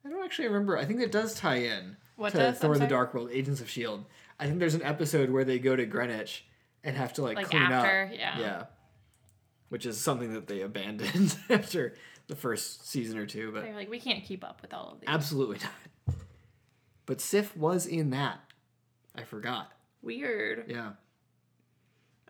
[0.05, 0.77] I don't actually remember.
[0.77, 2.59] I think it does tie in What to does?
[2.59, 2.87] Thor: The?
[2.87, 4.05] Dark World, Agents of Shield.
[4.39, 6.45] I think there's an episode where they go to Greenwich
[6.85, 8.19] and have to like, Like clean after, up.
[8.19, 8.39] yeah.
[8.39, 8.65] Yeah.
[9.69, 11.95] Which is something that they abandoned after
[12.29, 15.01] the first season or two, but They're like, we can't keep up with all of
[15.01, 15.09] these.
[15.09, 16.17] absolutely not.
[17.07, 18.41] But Sif was in that.
[19.15, 19.73] I forgot.
[20.03, 20.65] Weird.
[20.69, 20.93] Yeah.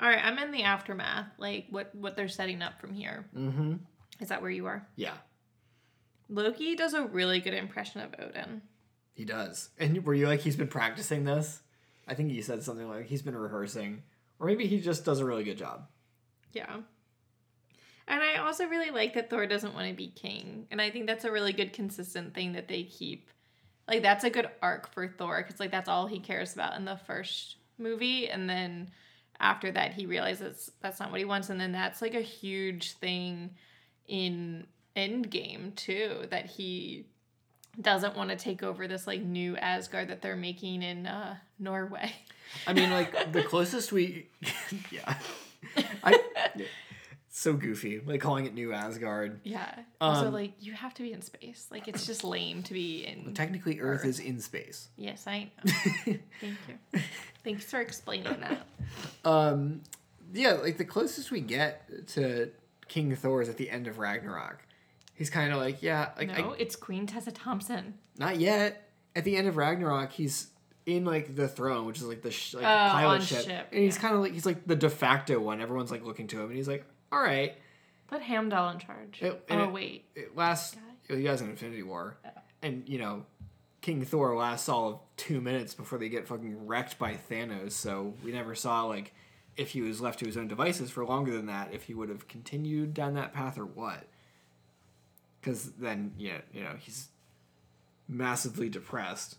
[0.00, 1.26] All right, I'm in the aftermath.
[1.38, 3.26] Like what what they're setting up from here.
[3.36, 3.74] Mm-hmm.
[4.20, 4.86] Is that where you are?
[4.96, 5.14] Yeah,
[6.28, 8.60] Loki does a really good impression of Odin.
[9.16, 9.70] He does.
[9.78, 11.62] And were you like he's been practicing this?
[12.06, 14.02] I think he said something like he's been rehearsing,
[14.38, 15.88] or maybe he just does a really good job.
[16.52, 16.76] Yeah.
[18.06, 20.66] And I also really like that Thor doesn't want to be king.
[20.70, 23.30] And I think that's a really good consistent thing that they keep.
[23.88, 26.84] Like that's a good arc for Thor cuz like that's all he cares about in
[26.84, 28.90] the first movie and then
[29.40, 32.92] after that he realizes that's not what he wants and then that's like a huge
[32.92, 33.54] thing
[34.08, 37.06] in Endgame too that he
[37.80, 42.12] doesn't want to take over this like new Asgard that they're making in uh, Norway.
[42.66, 44.28] I mean, like the closest we,
[44.90, 45.16] yeah,
[46.02, 46.18] I,
[47.28, 49.40] so goofy, like calling it New Asgard.
[49.44, 49.74] Yeah.
[50.00, 51.66] Also, Um, like you have to be in space.
[51.70, 53.34] Like it's just lame to be in.
[53.34, 54.88] Technically, Earth is in space.
[54.96, 55.72] Yes, I know.
[56.04, 57.00] Thank you.
[57.44, 58.66] Thanks for explaining that.
[59.24, 59.82] Um,
[60.32, 62.50] yeah, like the closest we get to
[62.88, 64.62] King Thor is at the end of Ragnarok.
[65.16, 67.94] He's kind of like, yeah, like No, I, it's Queen Tessa Thompson.
[68.18, 68.82] not yet.
[69.14, 70.48] At the end of Ragnarok, he's
[70.84, 73.82] in like the throne, which is like the sh- like, Oh, pilot ship, ship, and
[73.82, 74.00] he's yeah.
[74.02, 75.60] kind of like he's like the de facto one.
[75.62, 77.54] Everyone's like looking to him, and he's like, all right.
[78.08, 79.20] Put Heimdall in charge.
[79.22, 80.04] It- oh it- wait.
[80.14, 80.76] it lasts
[81.08, 82.30] he has an infinity war oh.
[82.62, 83.24] and you know
[83.80, 88.12] king thor lasts all of two minutes before they get fucking wrecked by thanos so
[88.24, 89.14] we never saw like
[89.56, 92.08] if he was left to his own devices for longer than that if he would
[92.08, 94.04] have continued down that path or what
[95.46, 97.08] because then yeah you know he's
[98.08, 99.36] massively depressed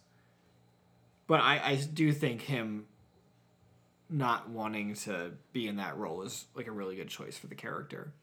[1.27, 2.85] but i i do think him
[4.09, 7.55] not wanting to be in that role is like a really good choice for the
[7.55, 8.13] character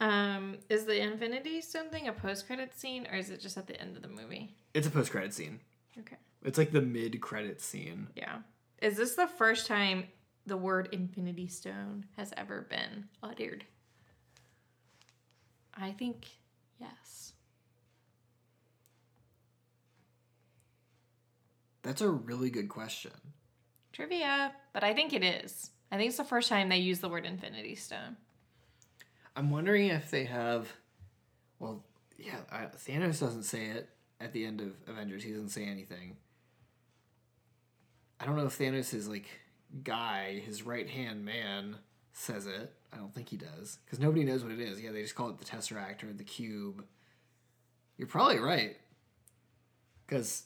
[0.00, 3.80] Um, is the Infinity Stone thing a post-credit scene, or is it just at the
[3.80, 4.54] end of the movie?
[4.74, 5.60] it's a post-credit scene
[5.98, 6.16] Okay.
[6.44, 8.08] It's like the mid-credit scene.
[8.14, 8.38] Yeah.
[8.82, 10.04] Is this the first time
[10.44, 13.64] the word Infinity Stone has ever been uttered?
[15.74, 16.26] I think
[16.80, 17.32] yes.
[21.82, 23.12] That's a really good question.
[23.92, 25.70] Trivia, but I think it is.
[25.90, 28.16] I think it's the first time they use the word Infinity Stone.
[29.36, 30.68] I'm wondering if they have.
[31.58, 31.84] Well,
[32.18, 33.88] yeah, I, Thanos doesn't say it
[34.20, 35.22] at the end of Avengers.
[35.22, 36.16] He doesn't say anything.
[38.18, 39.28] I don't know if Thanos' is like
[39.84, 41.76] guy, his right hand man,
[42.16, 42.72] says it.
[42.92, 44.80] I don't think he does because nobody knows what it is.
[44.80, 46.82] Yeah, they just call it the Tesseract or the Cube.
[47.98, 48.76] You're probably right.
[50.06, 50.44] Because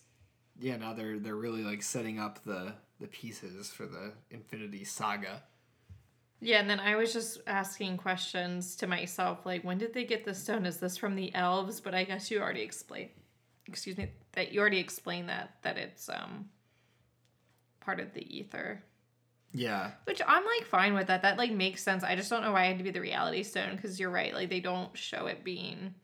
[0.58, 5.42] yeah, now they're they're really like setting up the the pieces for the Infinity Saga.
[6.40, 10.24] Yeah, and then I was just asking questions to myself, like, when did they get
[10.24, 10.64] the stone?
[10.64, 11.80] Is this from the elves?
[11.80, 13.10] But I guess you already explained.
[13.66, 16.48] Excuse me, that you already explained that that it's um
[17.80, 18.82] part of the Aether.
[19.52, 21.22] Yeah, Which I'm like fine with that.
[21.22, 22.04] That like makes sense.
[22.04, 24.32] I just don't know why it had to be the reality stone because you're right.
[24.32, 25.94] Like they don't show it being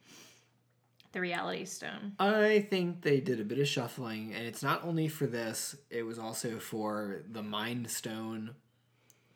[1.13, 2.15] the reality stone.
[2.19, 6.03] I think they did a bit of shuffling, and it's not only for this, it
[6.03, 8.55] was also for the Mind Stone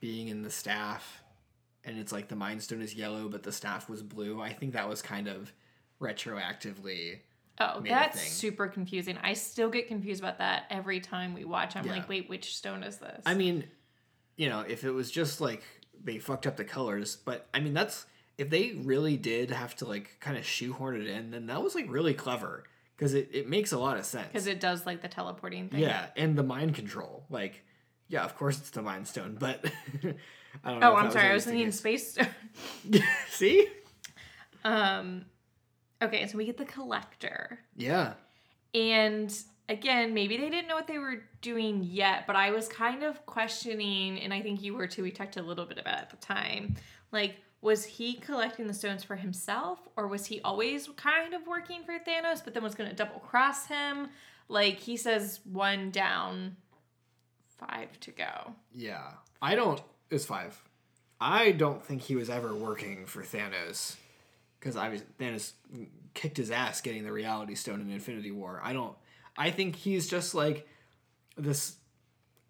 [0.01, 1.23] being in the staff.
[1.85, 4.41] And it's like the Mind Stone is yellow, but the staff was blue.
[4.41, 5.53] I think that was kind of
[6.01, 7.21] retroactively.
[7.59, 9.19] Oh, that's super confusing.
[9.23, 11.77] I still get confused about that every time we watch.
[11.77, 11.93] I'm Yeah.
[11.93, 13.23] like, wait, which stone is this?
[13.27, 13.65] I mean,
[14.41, 15.63] you know, if it was just like
[16.03, 18.07] they fucked up the colors, but I mean, that's
[18.39, 21.75] if they really did have to like kind of shoehorn it in, then that was
[21.75, 22.65] like really clever
[22.97, 24.29] because it, it makes a lot of sense.
[24.29, 25.81] because it does like the teleporting thing.
[25.81, 27.27] Yeah, and the mind control.
[27.29, 27.63] Like,
[28.09, 29.63] yeah, of course it's the mind stone, but
[30.65, 30.93] I don't know.
[30.93, 31.29] Oh, I'm sorry.
[31.29, 32.29] I was thinking space stone.
[33.29, 33.69] See?
[34.65, 35.27] um,
[36.01, 38.15] okay, so we get the collector, Yeah.
[38.73, 39.31] and
[39.71, 43.25] again, maybe they didn't know what they were doing yet, but I was kind of
[43.25, 45.03] questioning, and I think you were too.
[45.03, 46.75] We talked a little bit about at the time,
[47.13, 47.37] like.
[47.63, 51.93] Was he collecting the stones for himself, or was he always kind of working for
[51.93, 54.09] Thanos, but then was going to double cross him?
[54.49, 56.57] Like he says, one down,
[57.59, 58.55] five to go.
[58.73, 59.11] Yeah.
[59.43, 59.83] I don't.
[60.09, 60.59] It's five.
[61.21, 63.97] I don't think he was ever working for Thanos
[64.59, 64.77] because
[65.21, 65.53] Thanos
[66.15, 68.63] kicked his ass getting the Reality Stone in Infinity War.
[68.65, 68.97] I don't.
[69.41, 70.67] I think he's just like
[71.37, 71.77] this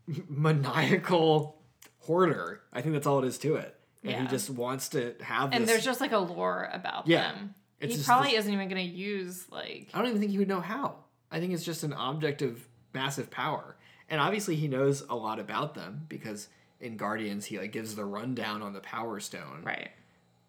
[0.29, 1.61] maniacal
[2.01, 2.63] hoarder.
[2.73, 3.77] I think that's all it is to it.
[4.03, 5.53] And he just wants to have.
[5.53, 7.33] And this, there's just like a lore about Yeah.
[7.33, 7.55] them.
[7.81, 10.49] He probably this- isn't even going to use like I don't even think he would
[10.49, 10.97] know how.
[11.31, 13.77] I think it's just an object of massive power.
[14.09, 16.49] And obviously he knows a lot about them because
[16.81, 19.63] in Guardians he like gives the rundown on the power stone.
[19.65, 19.91] right.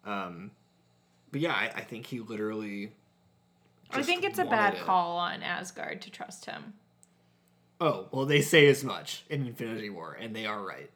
[0.04, 0.50] Um
[1.30, 2.92] but yeah, I, I think he literally.
[3.94, 4.80] I think it's a bad it.
[4.80, 6.74] call on Asgard to trust him.
[7.80, 10.90] Oh well, they say as much in Infinity War, and they are right.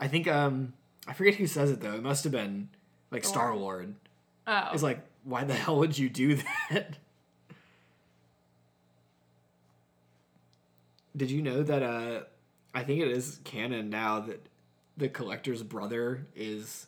[0.00, 0.72] I think um
[1.06, 1.94] I forget who says it though.
[1.94, 2.68] It must have been
[3.10, 3.30] like Thor.
[3.32, 3.94] Star Lord.
[4.48, 6.38] Oh, It's like, why the hell would you do
[6.70, 6.96] that?
[11.16, 12.20] Did you know that uh
[12.74, 14.46] I think it is canon now that
[14.96, 16.86] the collector's brother is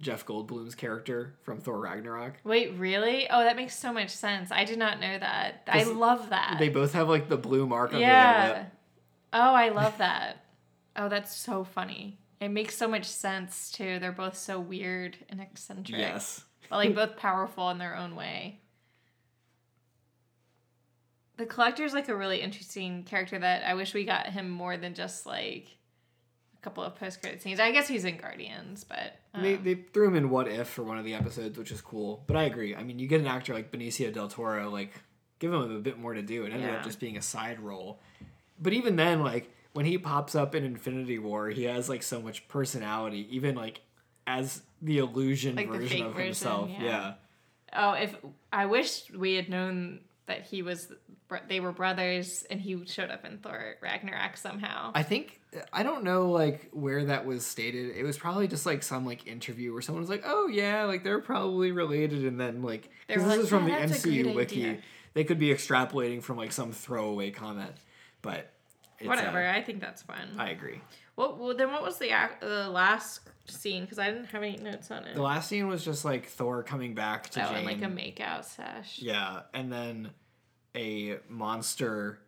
[0.00, 2.34] Jeff Goldblum's character from Thor Ragnarok?
[2.44, 3.28] wait, really?
[3.28, 4.52] Oh, that makes so much sense.
[4.52, 5.62] I did not know that.
[5.66, 6.56] I love that.
[6.58, 8.48] They both have like the blue mark their yeah.
[8.48, 8.66] lip.
[9.32, 10.44] Oh, I love that.
[10.96, 12.18] oh, that's so funny.
[12.40, 13.98] It makes so much sense too.
[13.98, 15.98] They're both so weird and eccentric.
[15.98, 16.44] Yes.
[16.70, 18.60] but like both powerful in their own way.
[21.36, 24.94] The collector's like a really interesting character that I wish we got him more than
[24.94, 25.77] just like
[26.68, 27.60] couple of post credit scenes.
[27.60, 30.82] I guess he's in Guardians, but um, They, they threw him in What If for
[30.82, 32.22] one of the episodes, which is cool.
[32.26, 32.76] But I agree.
[32.76, 34.92] I mean, you get an actor like Benicio del Toro, like,
[35.38, 36.44] give him a bit more to do.
[36.44, 36.76] It ended Yeah.
[36.76, 38.00] up just being a side role.
[38.60, 42.20] But even then, like, when he pops up in Infinity War, he has, like, so
[42.20, 43.80] much personality, even, like,
[44.26, 46.70] as the illusion Like version fake of version, himself.
[46.70, 46.82] yeah.
[46.82, 47.14] yeah.
[47.74, 48.14] oh, if
[48.52, 50.92] I wish we had known that he was
[51.48, 54.92] they were brothers and he showed up in Thor Ragnarok somehow.
[54.94, 55.40] I think
[55.72, 57.96] I don't know like where that was stated.
[57.96, 61.02] It was probably just like some like interview where someone was like, "Oh yeah, like
[61.04, 64.64] they're probably related," and then like because this like, is from "Yeah, the MCU wiki,
[64.64, 64.82] idea."
[65.14, 67.72] they could be extrapolating from like some throwaway comment,
[68.22, 68.50] but
[68.98, 70.36] it's, uh, Whatever, I think that's fun.
[70.38, 70.80] I agree.
[71.18, 73.82] Well, well, then what was the ac- the last scene?
[73.82, 75.16] Because I didn't have any notes on it.
[75.16, 77.56] The last scene was just like Thor coming back to oh, Jane.
[77.56, 79.00] and like a makeout sesh.
[79.00, 80.10] yeah, and then
[80.76, 82.20] a monster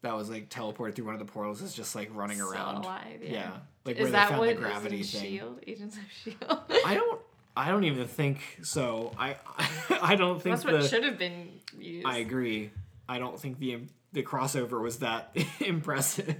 [0.00, 2.76] that was like teleported through one of the portals is just like running Still around.
[2.84, 3.30] alive, yeah.
[3.30, 3.50] yeah.
[3.84, 5.20] Like Is where that they found what the gravity in thing.
[5.20, 5.60] Shield?
[5.66, 6.60] Agents of Shield.
[6.86, 7.20] I don't.
[7.54, 9.12] I don't even think so.
[9.18, 9.36] I
[10.00, 10.88] I don't think That's what the.
[10.88, 12.06] should have been used.
[12.06, 12.70] I agree.
[13.06, 13.80] I don't think the
[14.12, 16.36] the crossover was that impressive.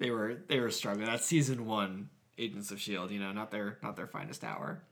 [0.00, 1.06] They were they were struggling.
[1.06, 3.12] That's season one, Agents of Shield.
[3.12, 4.82] You know, not their not their finest hour.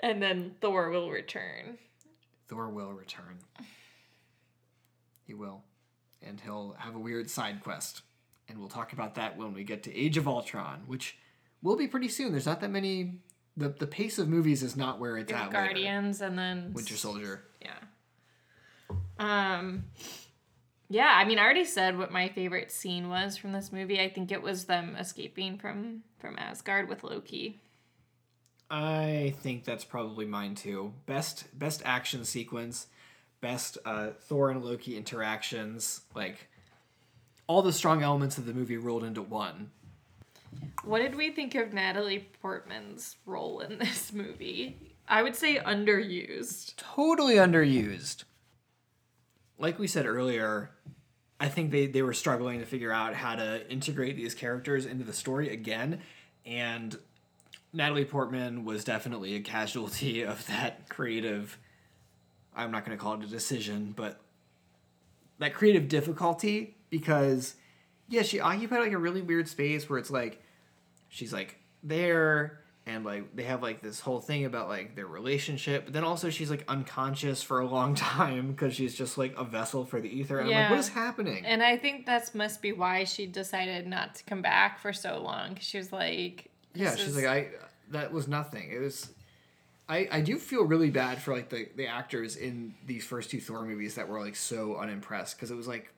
[0.00, 1.78] And then Thor will return.
[2.48, 3.38] Thor will return.
[5.24, 5.62] He will,
[6.20, 8.02] and he'll have a weird side quest,
[8.48, 11.16] and we'll talk about that when we get to Age of Ultron, which
[11.62, 12.32] will be pretty soon.
[12.32, 13.20] There's not that many.
[13.56, 15.38] The the pace of movies is not where it's at.
[15.48, 15.52] later.
[15.52, 17.44] Guardians and then Winter Soldier.
[17.60, 17.68] Yeah.
[19.18, 19.84] Um.
[20.92, 23.98] Yeah, I mean, I already said what my favorite scene was from this movie.
[23.98, 27.62] I think it was them escaping from from Asgard with Loki.
[28.70, 30.92] I think that's probably mine too.
[31.06, 32.88] Best best action sequence,
[33.40, 36.50] best uh, Thor and Loki interactions, like
[37.46, 39.70] all the strong elements of the movie rolled into one.
[40.84, 44.76] What did we think of Natalie Portman's role in this movie?
[45.08, 46.76] I would say underused.
[46.76, 48.24] Totally underused.
[49.62, 50.70] Like we said earlier,
[51.38, 55.04] I think they, they were struggling to figure out how to integrate these characters into
[55.04, 56.00] the story again,
[56.44, 56.98] and
[57.72, 61.56] Natalie Portman was definitely a casualty of that creative.
[62.56, 64.20] I'm not going to call it a decision, but
[65.38, 67.54] that creative difficulty because,
[68.08, 70.42] yeah, she occupied like a really weird space where it's like
[71.08, 75.84] she's like there and like they have like this whole thing about like their relationship,
[75.84, 79.44] but then also she's like unconscious for a long time because she's just like a
[79.44, 80.38] vessel for the Aether.
[80.40, 80.70] And I'm like, Yeah.
[80.70, 81.44] what is happening?
[81.46, 85.18] And I think that's must be why she decided not to come back for so
[85.22, 85.56] long.
[85.60, 87.48] she was like, Yeah, she's is- like, I
[87.90, 88.70] that was nothing.
[88.72, 89.10] It was.
[89.88, 93.40] I, I do feel really bad for like the, the actors in these first two
[93.40, 95.92] Thor movies that were like so unimpressed because it was like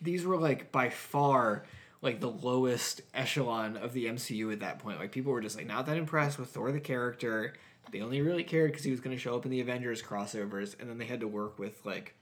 [0.00, 1.64] these were like by far
[2.02, 4.98] like the lowest echelon of the MCU at that point.
[5.00, 7.54] Like people were just like not that impressed with Thor the character.
[7.92, 10.78] They only really cared because he was going to show up in the Avengers crossovers,
[10.80, 12.14] and then they had to work with like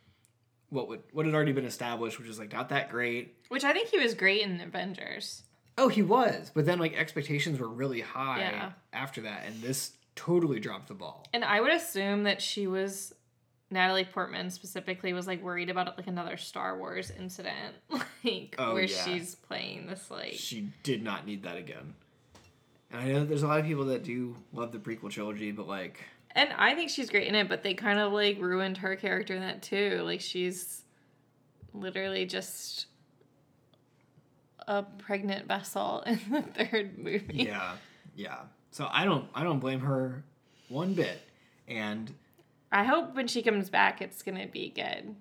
[0.70, 3.34] what would what had already been established, which is like not that great.
[3.48, 5.42] which I think he was great in Avengers.
[5.76, 8.72] Oh, he was, but then like expectations were really high Yeah.
[8.92, 11.26] after that, and this totally dropped the ball.
[11.32, 13.12] And I would assume that she was
[13.74, 17.74] Natalie Portman specifically was like worried about like another Star Wars incident,
[18.24, 19.04] like Oh, where yeah.
[19.04, 21.94] she's playing this like She did not need that again.
[22.90, 25.50] And I know that there's a lot of people that do love the prequel trilogy,
[25.52, 25.98] but like,
[26.30, 29.34] And I think she's great in it, but they kind of like ruined her character
[29.34, 30.00] in that too.
[30.04, 30.82] Like she's
[31.74, 32.86] literally just
[34.66, 37.26] a pregnant vessel in the third movie.
[37.44, 37.72] yeah,
[38.14, 38.38] yeah.
[38.70, 40.24] So I don't, I don't blame her
[40.68, 41.20] one bit.
[41.68, 42.12] And
[42.74, 45.14] I hope when she comes back, it's gonna be good.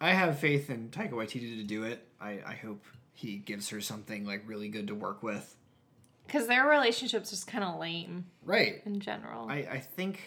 [0.00, 2.04] I have faith in Taika Waititi to do it.
[2.20, 5.54] I, I hope he gives her something like really good to work with.
[6.26, 8.82] Because their relationship's just kind of lame Right.
[8.84, 9.48] in general.
[9.48, 10.20] I, I think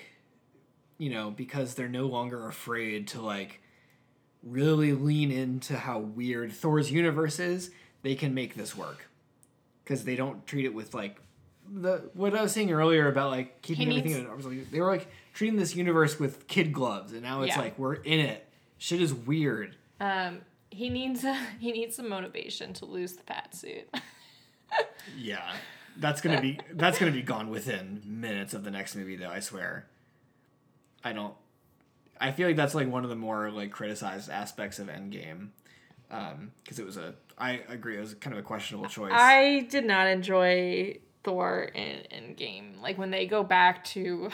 [0.98, 3.60] you know, because they're no longer afraid to like
[4.44, 7.72] really lean into how weird Thor's universe is,
[8.02, 9.08] they can make this work.
[9.84, 11.20] Because they don't treat it with like
[11.70, 14.72] the what I was saying earlier about like keeping He everything needs- in arm's length.
[14.72, 17.62] They were like treating this universe with kid gloves, and now it's Yeah.
[17.62, 18.48] like we're in it.
[18.78, 19.76] Shit is weird.
[20.00, 23.88] Um, he needs a, he needs some motivation to lose the fat suit.
[25.18, 25.52] Yeah,
[25.98, 29.30] that's gonna be that's gonna be gone within minutes of the next movie, though.
[29.30, 29.88] I swear.
[31.04, 31.34] I don't.
[32.20, 35.50] I feel like that's like one of the more like criticized aspects of Endgame,
[36.64, 37.16] because it was a.
[37.38, 39.12] I agree, it was kind of a questionable choice.
[39.14, 42.80] I did not enjoy Thor in Endgame.
[42.82, 44.30] Like when they go back to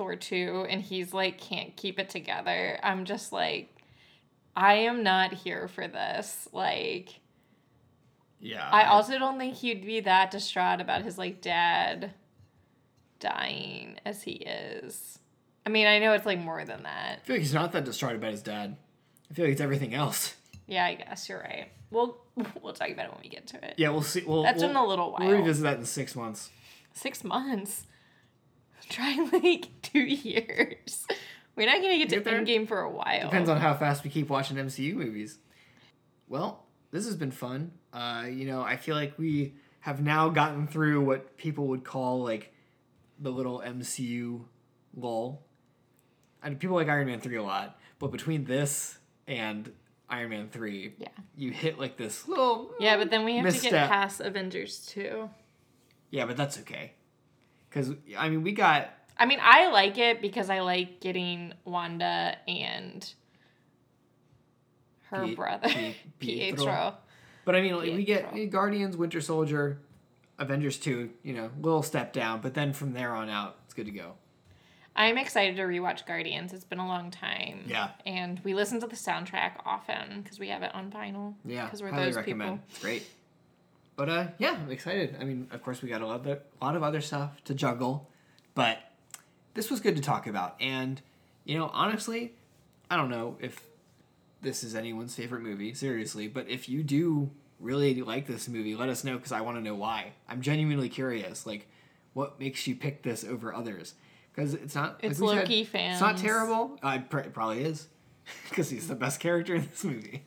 [0.00, 2.80] Thor 2 and he's like can't keep it together.
[2.82, 3.82] I'm just like
[4.56, 6.48] I am not here for this.
[6.54, 7.20] Like
[8.38, 12.14] yeah, I also don't think he'd be that distraught about his like dad
[13.18, 15.18] dying as he is.
[15.66, 17.20] I mean, I know it's like more than that.
[17.22, 18.78] I feel like he's not that distraught about his dad.
[19.30, 20.34] I feel like it's everything else.
[20.66, 21.68] Yeah, I guess you're right.
[21.90, 22.16] We'll
[22.62, 23.74] we'll talk about it when we get to it.
[23.76, 24.22] Yeah, we'll see.
[24.26, 25.28] We'll, That's we'll, in a little while.
[25.28, 26.48] We'll revisit that in six months.
[26.94, 27.84] Six months.
[28.88, 31.06] Try like two years.
[31.56, 32.40] We're not gonna get to Get there?
[32.40, 33.22] Endgame for a while.
[33.22, 35.38] Depends on how fast we keep watching MCU movies.
[36.28, 37.72] Well, this has been fun.
[37.92, 42.22] Uh, you know, I feel like we have now gotten through what people would call
[42.22, 42.52] like
[43.18, 44.44] the little MCU
[44.96, 45.42] lull.
[46.42, 48.96] And people like Iron Man 3 a lot, but between this
[49.26, 49.70] and
[50.08, 51.08] Iron Man 3, Yeah.
[51.36, 55.28] you hit like this little Yeah, but then we have to get past Avengers 2.
[56.10, 56.92] Yeah, but that's okay.
[57.70, 62.36] Cuz I mean, we got I mean, I like it because I like getting Wanda
[62.48, 63.12] and
[65.10, 66.56] her Pie- brother Pie- Pietro.
[66.64, 66.94] Pietro.
[67.44, 68.50] But I mean, like, we get.
[68.50, 69.78] Guardians, Winter Soldier,
[70.38, 73.86] Avengers 2, you know, little step down, but then from there on out, it's good
[73.86, 74.14] to go.
[74.94, 76.52] I'm excited to rewatch Guardians.
[76.52, 77.64] It's been a long time.
[77.66, 77.90] Yeah.
[78.04, 81.34] And we listen to the soundtrack often because we have it on vinyl.
[81.44, 82.50] Yeah, Because we're highly those recommend.
[82.60, 82.64] people.
[82.70, 83.06] It's great.
[84.00, 85.14] But uh, yeah, I'm excited.
[85.20, 87.52] I mean, of course, we got a lot, of, a lot of other stuff to
[87.52, 88.08] juggle,
[88.54, 88.78] but
[89.52, 90.56] this was good to talk about.
[90.58, 91.02] And
[91.44, 92.32] you know, honestly,
[92.90, 93.62] I don't know if
[94.40, 97.28] this is anyone's favorite movie, seriously, but if you do
[97.58, 100.12] really like this movie, let us know because I want to know why.
[100.30, 101.46] I'm genuinely curious.
[101.46, 101.68] Like,
[102.14, 103.92] what makes you pick this over others?
[104.34, 104.94] Because it's not.
[104.94, 106.78] like It's said, Loki It's not terrible.
[106.82, 107.86] Uh, it pr- it probably is,
[108.48, 110.22] because he's the best character in this movie.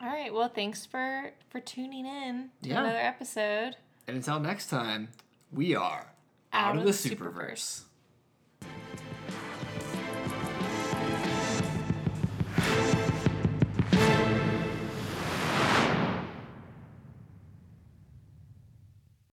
[0.00, 0.32] All right.
[0.32, 2.80] Well, thanks for for tuning in to Yeah.
[2.80, 3.76] another episode.
[4.06, 5.08] And until next time,
[5.52, 6.12] we are
[6.52, 7.82] Out out, of of the the Superverse.